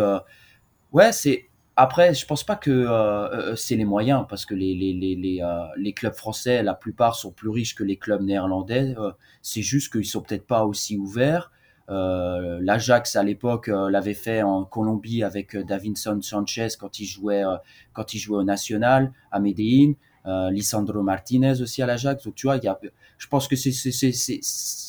[0.91, 1.46] ouais, c'est
[1.79, 5.15] après, je pense pas que euh, euh, c'est les moyens, parce que les, les, les,
[5.15, 8.95] les, euh, les, clubs français, la plupart sont plus riches que les clubs néerlandais.
[9.43, 11.51] c'est juste qu'ils sont peut-être pas aussi ouverts.
[11.87, 17.43] L'Ajax à l'époque l'avait fait en Colombie avec Davinson Sanchez quand il jouait
[17.93, 19.93] quand il jouait au National à Medellín.
[20.25, 22.25] Lisandro Martinez aussi à l'Ajax.
[22.25, 22.77] Donc tu vois, y a,
[23.17, 23.71] je pense que c'est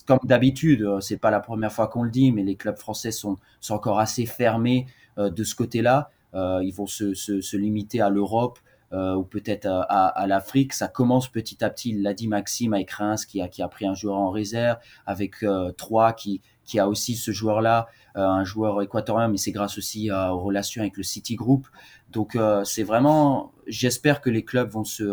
[0.07, 0.89] comme d'habitude.
[1.01, 4.01] C'est pas la première fois qu'on le dit, mais les clubs français sont, sont encore
[4.01, 4.87] assez fermés
[5.19, 6.11] de ce côté-là.
[6.35, 8.59] Euh, ils vont se, se, se limiter à l'Europe
[8.93, 10.73] euh, ou peut-être à, à, l'Afrique.
[10.73, 11.93] Ça commence petit à petit.
[11.93, 15.43] L'a dit Maxime avec Reims qui a, qui a pris un joueur en réserve, avec
[15.43, 20.11] euh, Troyes qui, qui a aussi ce joueur-là, un joueur équatorien, mais c'est grâce aussi
[20.11, 21.69] aux relations avec le City Group.
[22.11, 25.05] Donc c'est vraiment, j'espère que les clubs vont se,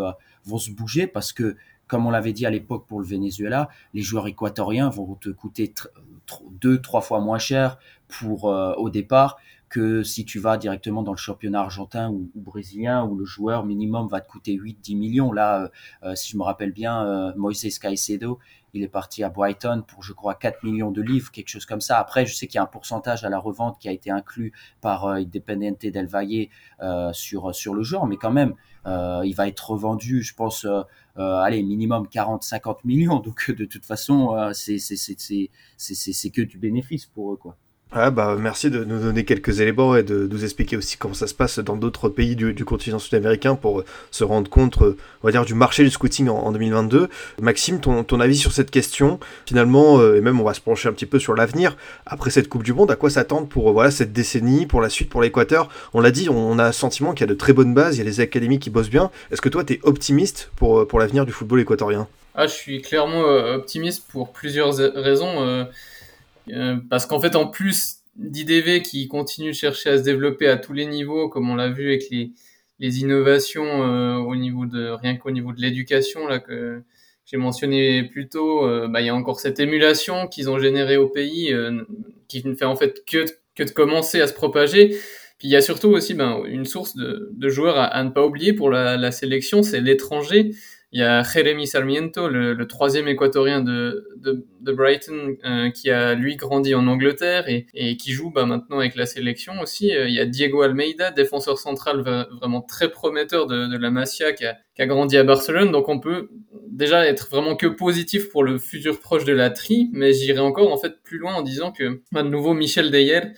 [0.44, 1.56] vont se bouger parce que
[1.88, 5.72] comme on l'avait dit à l'époque pour le Venezuela, les joueurs équatoriens vont te coûter
[6.60, 9.38] deux, trois fois moins cher pour au départ
[9.76, 14.08] que si tu vas directement dans le championnat argentin ou, brésilien où le joueur minimum
[14.08, 15.34] va te coûter 8-10 millions.
[15.34, 15.68] Là, euh,
[16.04, 18.40] euh, si je me rappelle bien, euh, Moises Caicedo,
[18.74, 21.82] il est parti à Brighton pour, je crois, 4 millions de livres, quelque chose comme
[21.82, 22.00] ça.
[22.00, 24.54] Après, je sais qu'il y a un pourcentage à la revente qui a été inclus
[24.80, 26.48] par Independiente del Valle
[27.14, 28.54] sur, sur le joueur, mais quand même,
[28.86, 30.66] il va être revendu, je pense,
[31.16, 33.20] allez, minimum 40-50 millions.
[33.20, 37.58] Donc, de toute façon, c'est que du bénéfice pour eux, quoi.
[37.96, 41.28] Ouais, bah, merci de nous donner quelques éléments et de nous expliquer aussi comment ça
[41.28, 45.28] se passe dans d'autres pays du, continent sud-américain pour euh, se rendre compte, euh, on
[45.30, 47.08] va dire, du marché du scouting en, 2022.
[47.40, 50.90] Maxime, ton, ton, avis sur cette question, finalement, euh, et même on va se pencher
[50.90, 53.92] un petit peu sur l'avenir, après cette Coupe du Monde, à quoi s'attendre pour voilà,
[53.92, 55.70] cette décennie, pour la suite, pour l'Équateur?
[55.94, 58.00] On l'a dit, on, a un sentiment qu'il y a de très bonnes bases, il
[58.00, 59.10] y a des académies qui bossent bien.
[59.32, 62.10] Est-ce que toi, tu es optimiste pour, pour l'avenir du football équatorien?
[62.34, 65.66] Ah, Je suis clairement optimiste pour plusieurs raisons.
[66.90, 70.74] Parce qu'en fait, en plus d'IDV qui continue de chercher à se développer à tous
[70.74, 72.32] les niveaux, comme on l'a vu avec les,
[72.80, 76.82] les innovations euh, au niveau de rien qu'au niveau de l'éducation là que
[77.26, 80.98] j'ai mentionné plus tôt, euh, bah, il y a encore cette émulation qu'ils ont générée
[80.98, 81.54] au pays,
[82.28, 83.26] qui ne fait en fait que,
[83.56, 84.98] que de commencer à se propager.
[85.38, 88.10] Puis il y a surtout aussi ben, une source de, de joueurs à, à, ne
[88.10, 90.52] pas oublier pour la, la sélection, c'est l'étranger.
[90.96, 94.08] Il y a Jeremy Sarmiento, le, troisième équatorien de,
[94.62, 99.06] Brighton, euh, qui a lui grandi en Angleterre et, qui joue bah, maintenant avec la
[99.06, 99.94] sélection aussi.
[99.94, 102.00] Euh, il y a Diego Almeida, défenseur central
[102.40, 105.70] vraiment très prometteur de, la Masia, qui a, grandi à Barcelone.
[105.70, 106.30] Donc on peut
[106.72, 110.72] déjà être vraiment que positif pour le futur proche de la tri, mais j'irai encore
[110.72, 113.34] en fait plus loin en disant que bah, de nouveau Michel Deyer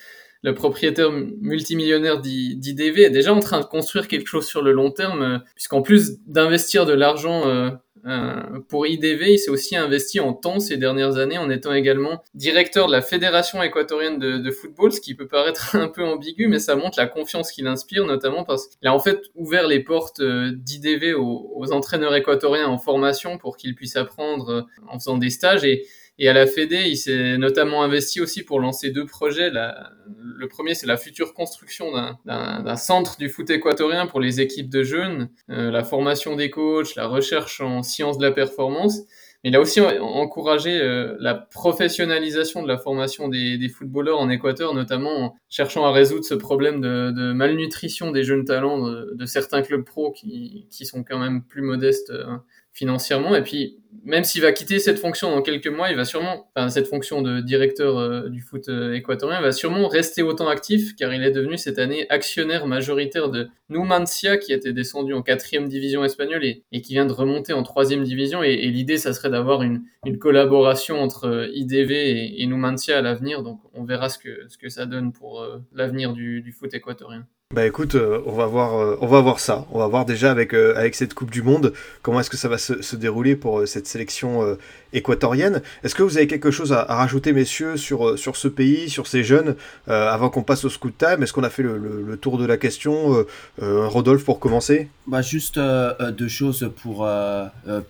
[0.48, 4.92] le propriétaire multimillionnaire d'IDV est déjà en train de construire quelque chose sur le long
[4.92, 7.70] terme, euh, puisqu'en plus d'investir de l'argent euh,
[8.06, 12.24] Euh, pour IDV, il s'est aussi investi en temps ces dernières années en étant également
[12.36, 16.60] directeur de la Fédération équatorienne de, football, ce qui peut paraître un peu ambigu, mais
[16.60, 20.22] ça montre la confiance qu'il inspire, notamment parce qu'il a en fait ouvert les portes
[20.22, 25.66] d'IDV aux, aux, entraîneurs équatoriens en formation pour qu'ils puissent apprendre en faisant des stages
[25.66, 25.86] et
[26.20, 29.52] et à la Fédé, il s'est notamment investi aussi pour lancer deux projets.
[29.52, 31.92] Le premier, c'est la future construction
[32.26, 36.96] d'un centre du foot équatorien pour les équipes de jeunes, euh, la formation des coachs,
[36.96, 39.02] la recherche en sciences de la performance.
[39.44, 44.74] Mais il a aussi encouragé euh, la professionnalisation de la formation des, footballeurs en Équateur,
[44.74, 49.86] notamment en cherchant à résoudre ce problème de, malnutrition des jeunes talents de, certains clubs
[49.86, 52.38] pro qui, qui sont quand même plus modestes euh,
[52.78, 53.36] financièrement.
[53.36, 56.70] Et puis, même s'il va quitter cette fonction dans quelques mois, il va sûrement, enfin,
[56.70, 61.12] cette fonction de directeur euh, du foot euh, équatorien, va sûrement rester autant actif, car
[61.12, 66.06] il est devenu cette année actionnaire majoritaire de Numancia, qui était descendu en quatrième division
[66.06, 68.44] espagnole et, qui vient de remonter en troisième division.
[68.44, 69.82] Et, l'idée, ça serait d'avoir une,
[70.20, 73.42] collaboration entre euh, IDV et, Numancia à l'avenir.
[73.42, 77.26] Donc, on verra ce que, ce que ça donne pour l'avenir du foot équatorien.
[77.56, 79.66] Bah écoute, euh, on va voir, euh, on va voir ça.
[79.72, 81.72] On va voir déjà avec euh, avec cette Coupe du Monde
[82.02, 84.58] comment est-ce que ça va se, se dérouler pour cette sélection
[84.92, 85.62] équatorienne.
[85.82, 89.24] Est-ce que vous avez quelque chose à, rajouter, messieurs, sur sur ce pays, sur ces
[89.24, 89.56] jeunes,
[89.88, 92.46] avant qu'on passe au scout time Est-ce qu'on a fait le, le, le, tour de
[92.46, 93.26] la question
[93.60, 94.90] Rodolphe, pour commencer?
[95.08, 97.08] Bah juste deux choses pour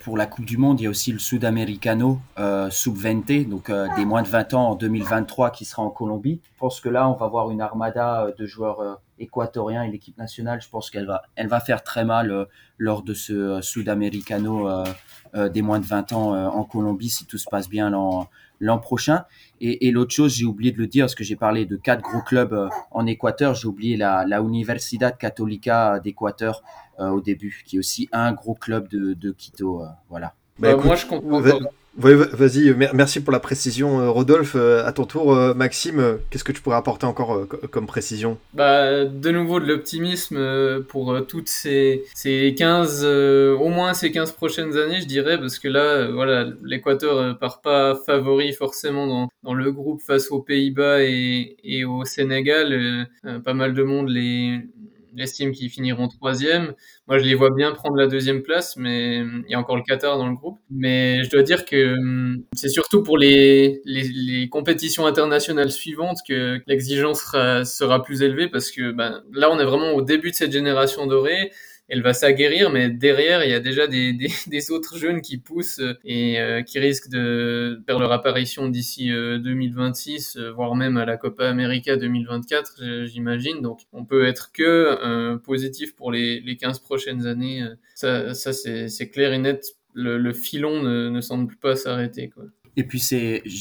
[0.00, 0.80] pour la Coupe du Monde.
[0.80, 2.20] Il y a aussi le Sudamericano
[2.70, 6.40] sub 20, donc des moins de 20 ans en 2023 qui sera en Colombie.
[6.44, 10.60] Je pense que là, on va voir une armada de joueurs équatorien et l'équipe nationale,
[10.60, 12.44] je pense qu'elle va, elle va faire très mal euh,
[12.78, 14.84] lors de ce euh, Sudamericano euh,
[15.34, 19.24] euh, des moins de 20 ans en Colombie si tout se passe bien l'an prochain.
[19.60, 22.00] Et, et l'autre chose, j'ai oublié de le dire, parce que j'ai parlé de quatre
[22.00, 26.62] gros clubs en Équateur, j'ai oublié la, la Universidad Católica d'Équateur
[26.98, 29.84] au début, qui est aussi un gros club de, de Quito.
[30.08, 30.34] voilà.
[30.58, 31.42] Bah, écoute, moi, je comprends.
[31.98, 34.54] Vas-y, merci pour la précision, euh, Rodolphe.
[34.54, 38.38] Euh, à ton tour, euh, Maxime, qu'est-ce que tu pourrais apporter encore comme précision?
[38.54, 44.76] Bah, De nouveau, de l'optimisme pour toutes ces, ces 15, au moins ces 15 prochaines
[44.76, 49.72] années, je dirais, parce que là, voilà, l'Équateur part pas favori forcément dans, dans le
[49.72, 53.08] groupe face aux Pays-Bas et, et au Sénégal.
[53.44, 54.60] pas mal de monde les
[55.20, 56.74] estime qu'ils finiront troisième.
[57.06, 59.82] Moi, je les vois bien prendre la deuxième place, mais il y a encore le
[59.82, 60.58] Qatar dans le groupe.
[60.70, 66.60] Mais je dois dire que hum, c'est surtout pour les, les, compétitions internationales suivantes que
[66.66, 70.36] l'exigence sera, sera, plus élevée parce que ben, là, on est vraiment au début de
[70.36, 71.50] cette génération dorée
[71.88, 75.38] elle va s'aguerrir, mais derrière, il y a déjà des, des, des autres jeunes qui
[75.38, 80.96] poussent et euh, qui risquent de faire leur apparition d'ici euh, 2026, euh, voire même
[80.96, 83.62] à la Copa América 2024, j'imagine.
[83.62, 87.64] Donc, on peut être que euh, positif pour les, les 15 prochaines années.
[87.94, 89.74] Ça, ça c'est clair et net.
[89.94, 92.28] Le, le filon ne, ne semble pas s'arrêter.
[92.28, 92.44] Quoi.
[92.80, 93.02] Et puis,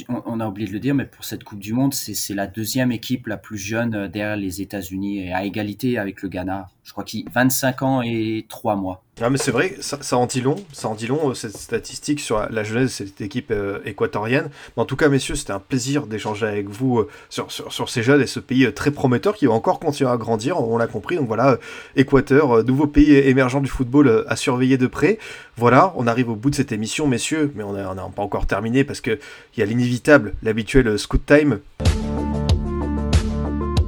[0.10, 2.92] on a oublié de le dire, mais pour cette Coupe du Monde, c'est la deuxième
[2.92, 6.68] équipe la plus jeune derrière les États-Unis, à égalité avec le Ghana.
[6.84, 9.04] Je crois qu'il 25 ans et 3 mois.
[9.20, 12.20] Ah mais c'est vrai, ça, ça, en dit long, ça en dit long cette statistique
[12.20, 14.50] sur la jeunesse de cette équipe euh, équatorienne.
[14.76, 18.04] Mais en tout cas, messieurs, c'était un plaisir d'échanger avec vous euh, sur, sur, ces
[18.04, 20.86] jeunes et ce pays euh, très prometteur qui va encore continuer à grandir, on l'a
[20.86, 21.16] compris.
[21.16, 21.58] Donc voilà,
[21.96, 25.18] Équateur, nouveau pays émergent du football à surveiller de près.
[25.56, 28.46] Voilà, on arrive au bout de cette émission, messieurs, mais on n'a on pas encore
[28.46, 29.18] terminé parce qu'il
[29.58, 31.60] y a l'inévitable, l'habituel Scoot Time.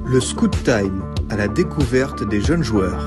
[0.08, 3.06] Le Scoot Time, à la découverte des jeunes joueurs.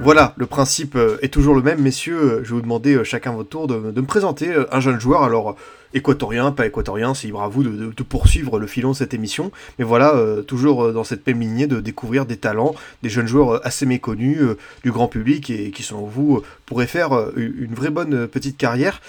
[0.00, 2.40] Voilà, le principe est toujours le même, messieurs.
[2.42, 5.22] Je vais vous demander chacun votre tour de, de me présenter un jeune joueur.
[5.22, 5.56] Alors,
[5.94, 9.14] équatorien, pas équatorien, c'est libre à vous de, de, de, poursuivre le filon de cette
[9.14, 9.50] émission.
[9.78, 13.26] Mais voilà, euh, toujours euh, dans cette même lignée de découvrir des talents, des jeunes
[13.26, 17.74] joueurs euh, assez méconnus euh, du grand public et qui, selon vous, pourraient faire une
[17.74, 19.00] vraie bonne petite carrière.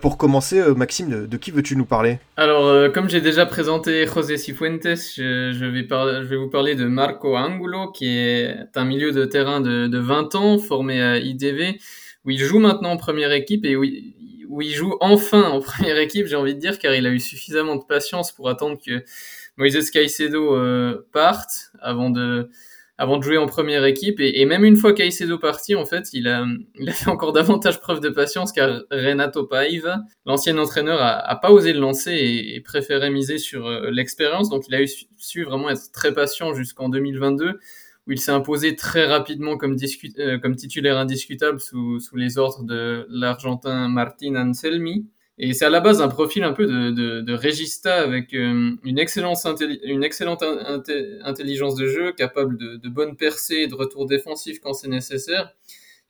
[0.00, 2.18] pour commencer, Maxime, de, qui veux-tu nous parler?
[2.36, 6.84] Alors, comme j'ai déjà présenté José Cifuentes, je, je, vais je, vais vous parler de
[6.86, 11.78] Marco Angulo, qui est un milieu de terrain de, de 20 ans, formé à IDV,
[12.24, 14.14] où il joue maintenant en première équipe et où il,
[14.48, 17.20] où il joue enfin en première équipe, j'ai envie de dire, car il a eu
[17.20, 19.04] suffisamment de patience pour attendre que
[19.56, 22.48] Moises Caicedo euh, parte avant de,
[22.96, 24.20] avant de jouer en première équipe.
[24.20, 26.44] Et, même une fois Caicedo parti, en fait, il a,
[26.78, 31.36] il a fait encore davantage preuve de patience, car Renato Paiva, l'ancien entraîneur, a, a,
[31.36, 34.48] pas osé le lancer et, et préférait miser sur euh, l'expérience.
[34.48, 37.58] Donc il a eu su vraiment être très patient jusqu'en 2022
[38.08, 39.76] où il s'est imposé très rapidement comme,
[40.18, 45.06] euh, titulaire indiscutable sous, les ordres de l'Argentin Martin Anselmi.
[45.36, 48.98] Et c'est à la base un profil un peu de, de, régista avec euh, une,
[48.98, 55.54] excellente intelligence de jeu, capable de, bonnes percées et de retour défensif quand c'est nécessaire.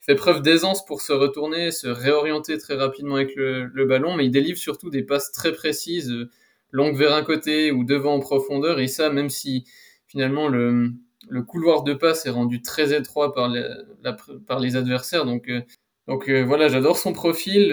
[0.01, 4.25] Il fait preuve d'aisance pour se retourner, se réorienter très rapidement avec le, ballon, mais
[4.25, 6.29] il délivre surtout des passes très précises, euh,
[6.71, 9.65] longues vers un côté ou devant en profondeur, et ça, même si
[10.07, 10.91] finalement le,
[11.27, 15.61] le couloir de passe est rendu très étroit par les, adversaires, donc euh,
[16.09, 17.71] euh, voilà, j'adore son profil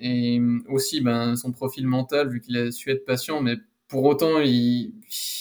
[0.00, 3.56] et aussi ben, son profil mental vu qu'il a su être patient, mais
[3.88, 4.92] pour autant, il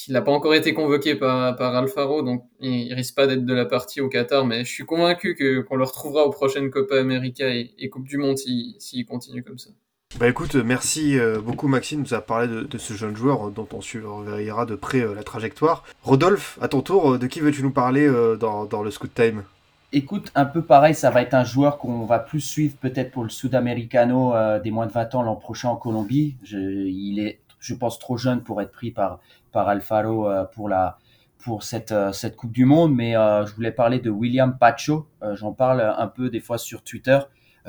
[0.10, 4.02] n'a pas encore été convoqué par, Alfaro, donc il, risque pas d'être de la partie
[4.02, 5.36] au Qatar, mais je suis convaincu
[5.68, 9.72] qu'on le retrouvera aux prochaines Copa América et, Coupe du Monde s'il continue comme ça.
[10.20, 13.82] Bah écoute, merci euh, beaucoup Maxime nous a parlé de, ce jeune joueur dont on
[13.82, 15.84] surveillera de près euh, la trajectoire.
[16.04, 18.10] Rodolphe, à ton tour, euh, de qui veux-tu nous parler
[18.40, 19.44] dans, le Scoot Time?
[19.92, 23.24] Écoute, un peu pareil, ça va être un joueur qu'on va plus suivre peut-être pour
[23.24, 26.36] le Sudamericano des moins de 20 ans l'an prochain en Colombie.
[26.44, 29.20] Il est je pense, trop jeune pour être pris par,
[29.52, 30.98] par Alfaro euh, pour, la,
[31.44, 32.94] pour cette, euh, cette Coupe du Monde.
[32.94, 35.08] Mais euh, je voulais parler de William Pacho.
[35.34, 37.20] J'en parle un peu des fois sur Twitter.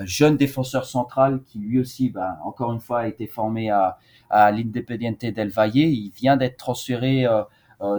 [0.05, 3.99] Jeune défenseur central qui lui aussi, bah, encore une fois, a été formé à,
[4.31, 5.77] à l'Independiente del Valle.
[5.77, 7.27] Il vient d'être transféré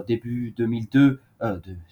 [0.06, 1.20] début 2002,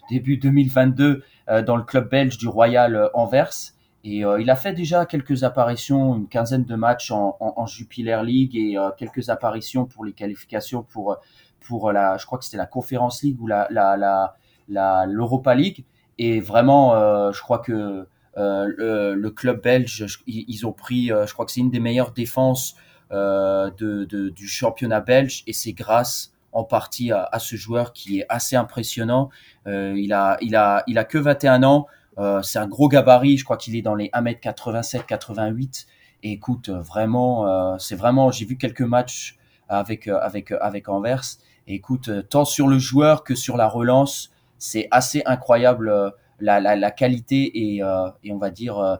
[0.09, 1.23] début 2022
[1.65, 3.73] dans le club belge du Royal Anvers.
[4.09, 8.21] Et euh, il a fait déjà quelques apparitions, une quinzaine de matchs en, en, Jupiler
[8.23, 11.17] League et euh, quelques apparitions pour les qualifications pour,
[11.59, 14.33] pour la, je crois que c'était la Conference League ou la, la,
[14.69, 15.83] la, l'Europa League.
[16.19, 18.07] Et vraiment, euh, je crois que
[18.37, 22.75] le, club belge, ils, ont pris, je crois que c'est une des meilleures défenses
[23.11, 23.69] de,
[24.05, 28.25] de, du championnat belge et c'est grâce en partie à, à, ce joueur qui est
[28.29, 29.29] assez impressionnant.
[29.65, 31.87] il a, il a, il a que 21 ans.
[32.19, 35.85] Euh, c'est un gros gabarit, je crois qu'il est dans les 1m87-88.
[36.23, 39.37] Et écoute, euh, vraiment, euh, c'est vraiment, j'ai vu quelques matchs
[39.69, 41.23] avec avec avec Anvers.
[41.67, 46.91] Écoute, tant sur le joueur que sur la relance, c'est assez incroyable la, la, la,
[46.91, 47.81] qualité et,
[48.23, 48.99] et on va dire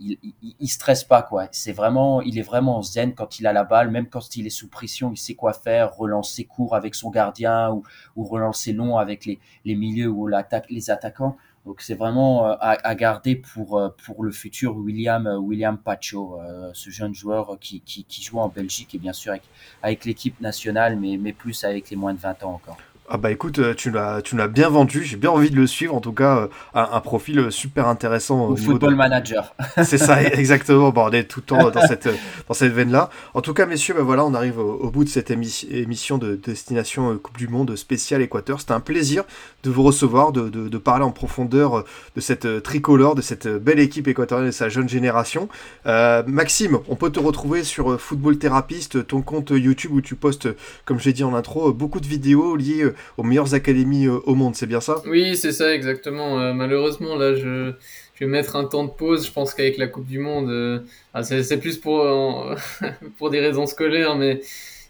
[0.00, 0.18] il,
[0.58, 1.46] il, stresse pas quoi.
[1.52, 4.50] C'est vraiment, il est vraiment zen quand il a la balle, même quand il est
[4.50, 7.84] sous pression, il sait quoi faire, relancer court avec son gardien ou,
[8.16, 11.36] ou relancer long avec les, les milieux ou l'attaque, les attaquants.
[11.64, 16.40] Donc c'est vraiment euh, à, garder pour, euh, pour le futur William, euh, William Pacho,
[16.72, 19.44] ce jeune joueur qui, qui, qui, joue en Belgique et bien sûr avec,
[19.82, 22.78] avec l'équipe nationale, mais, mais plus avec les moins de 20 ans encore.
[23.08, 25.02] Ah bah écoute, euh, tu l'as, tu l'as bien vendu.
[25.02, 25.94] J'ai bien envie de le suivre.
[25.94, 28.46] En tout cas, euh, un, profil euh, super intéressant.
[28.46, 29.54] Au, football manager.
[29.82, 30.90] C'est ça, exactement.
[30.90, 32.08] Bon, on est tout le temps dans cette
[32.48, 33.10] dans cette veine-là.
[33.34, 37.18] En tout cas, messieurs, bah voilà, on arrive au, bout de cette émission de destination
[37.18, 38.60] Coupe du Monde spéciale Équateur.
[38.60, 39.24] C'était un plaisir
[39.64, 41.84] de vous recevoir, de, de, parler en profondeur
[42.16, 45.48] de cette tricolore, de cette belle équipe équatorienne et sa jeune génération.
[45.84, 50.48] Maxime, on peut te retrouver sur Football Therapist, ton compte YouTube où tu postes,
[50.84, 54.54] comme j'ai dit en intro, beaucoup de vidéos liées aux meilleures académies euh, au monde,
[54.54, 55.02] c'est bien ça?
[55.06, 56.40] Oui, c'est ça, exactement.
[56.40, 57.72] Euh, malheureusement, là, je,
[58.20, 59.26] vais mettre un temps de pause.
[59.26, 60.80] Je pense qu'avec la Coupe du Monde, euh,
[61.14, 62.04] ah, c'est plus pour,
[63.18, 64.40] pour des raisons scolaires, mais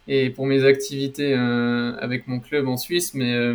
[0.09, 3.53] et pour mes activités avec mon club en Suisse, mais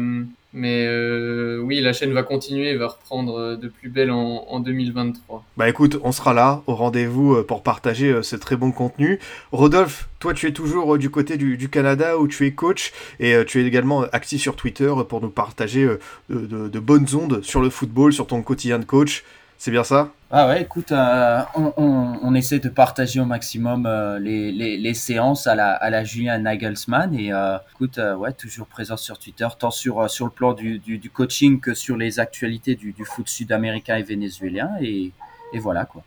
[0.58, 5.44] mais euh, oui, la chaîne va continuer, va reprendre euh, de plus belle en, 2023.
[5.56, 9.20] Bah écoute, on sera là au rendez-vous euh, pour partager ce très bon contenu.
[9.52, 13.62] Rodolphe, toi tu es toujours du côté du, Canada où tu es coach et tu
[13.62, 15.88] es également actif sur Twitter pour nous partager
[16.30, 19.24] de bonnes ondes sur le football, sur ton quotidien de coach.
[19.58, 20.12] C'est bien ça?
[20.30, 24.76] Ah ouais, écoute, euh, on, on, on, essaie de partager au maximum euh, les, les,
[24.78, 29.18] les, séances à la, à la Julien Nagelsmann et euh, écoute, ouais, toujours présent sur
[29.20, 32.92] Twitter, tant sur, sur le plan du, du, du coaching que sur les actualités du,
[32.92, 35.14] du foot sud-américain et vénézuélien et,
[35.54, 36.04] et voilà quoi.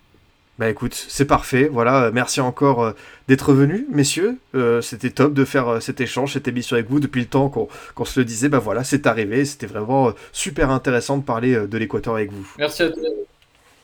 [0.58, 1.70] Bah écoute, c'est parfait.
[1.72, 2.92] Voilà, merci encore
[3.28, 4.38] d'être venu, messieurs.
[4.82, 8.20] c'était top de faire cet échange, cette émission avec vous depuis le temps qu'on se
[8.20, 8.50] le disait.
[8.50, 9.46] Bah voilà, c'est arrivé.
[9.46, 12.46] C'était vraiment super intéressant de parler de l'Équateur avec vous.
[12.58, 13.00] Merci à tous.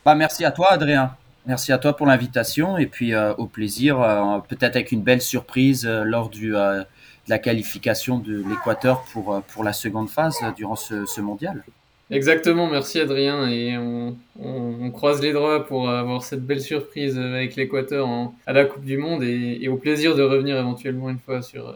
[0.07, 1.17] Bah, merci à toi, Adrien.
[1.47, 5.21] Merci à toi pour l'invitation et puis euh, au plaisir, euh, peut-être avec une belle
[5.21, 6.85] surprise euh, lors du, de
[7.27, 11.65] la qualification de l'Équateur pour, pour la seconde phase durant ce, ce, mondial.
[12.13, 17.57] Exactement, merci Adrien et on, on, croise les doigts pour avoir cette belle surprise avec
[17.57, 18.09] l'Équateur
[18.47, 21.75] à la Coupe du Monde et, et, au plaisir de revenir éventuellement une fois sur,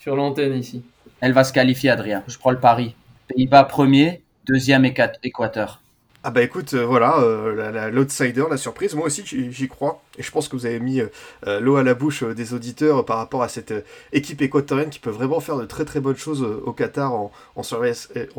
[0.00, 0.82] sur l'antenne ici.
[1.20, 2.96] Elle va se qualifier Adrien, je prends le pari.
[3.28, 5.80] Pays-Bas premier, deuxième Équateur.
[6.24, 10.02] Ah bah écoute, euh, voilà, euh, l'outsider, la, surprise, moi aussi j'y crois.
[10.18, 13.18] Et je pense que vous avez mis euh, l'eau à la bouche des auditeurs par
[13.18, 13.72] rapport à cette
[14.12, 17.14] équipe équatorienne qui peut vraiment faire de très très bonnes choses au Qatar.
[17.14, 17.62] On, on,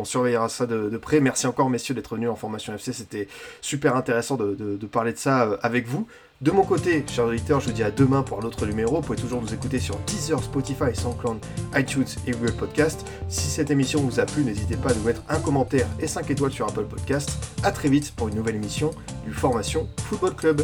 [0.04, 1.22] surveillera, ça de, près.
[1.22, 3.30] Merci encore messieurs d'être venus en formation FC, c'était
[3.62, 6.06] super intéressant de, parler de ça avec vous.
[6.42, 8.96] De mon côté, chers auditeurs, je vous dis à demain pour un autre numéro.
[8.96, 11.40] Vous pouvez toujours nous écouter sur Deezer, Spotify, SoundCloud,
[11.76, 13.06] iTunes et Google Podcast.
[13.28, 16.32] Si cette émission vous a plu, n'hésitez pas à nous mettre un commentaire et 5
[16.32, 17.30] étoiles sur Apple Podcast.
[17.64, 18.92] A très vite pour une nouvelle émission
[19.26, 20.62] du Formation Football Club.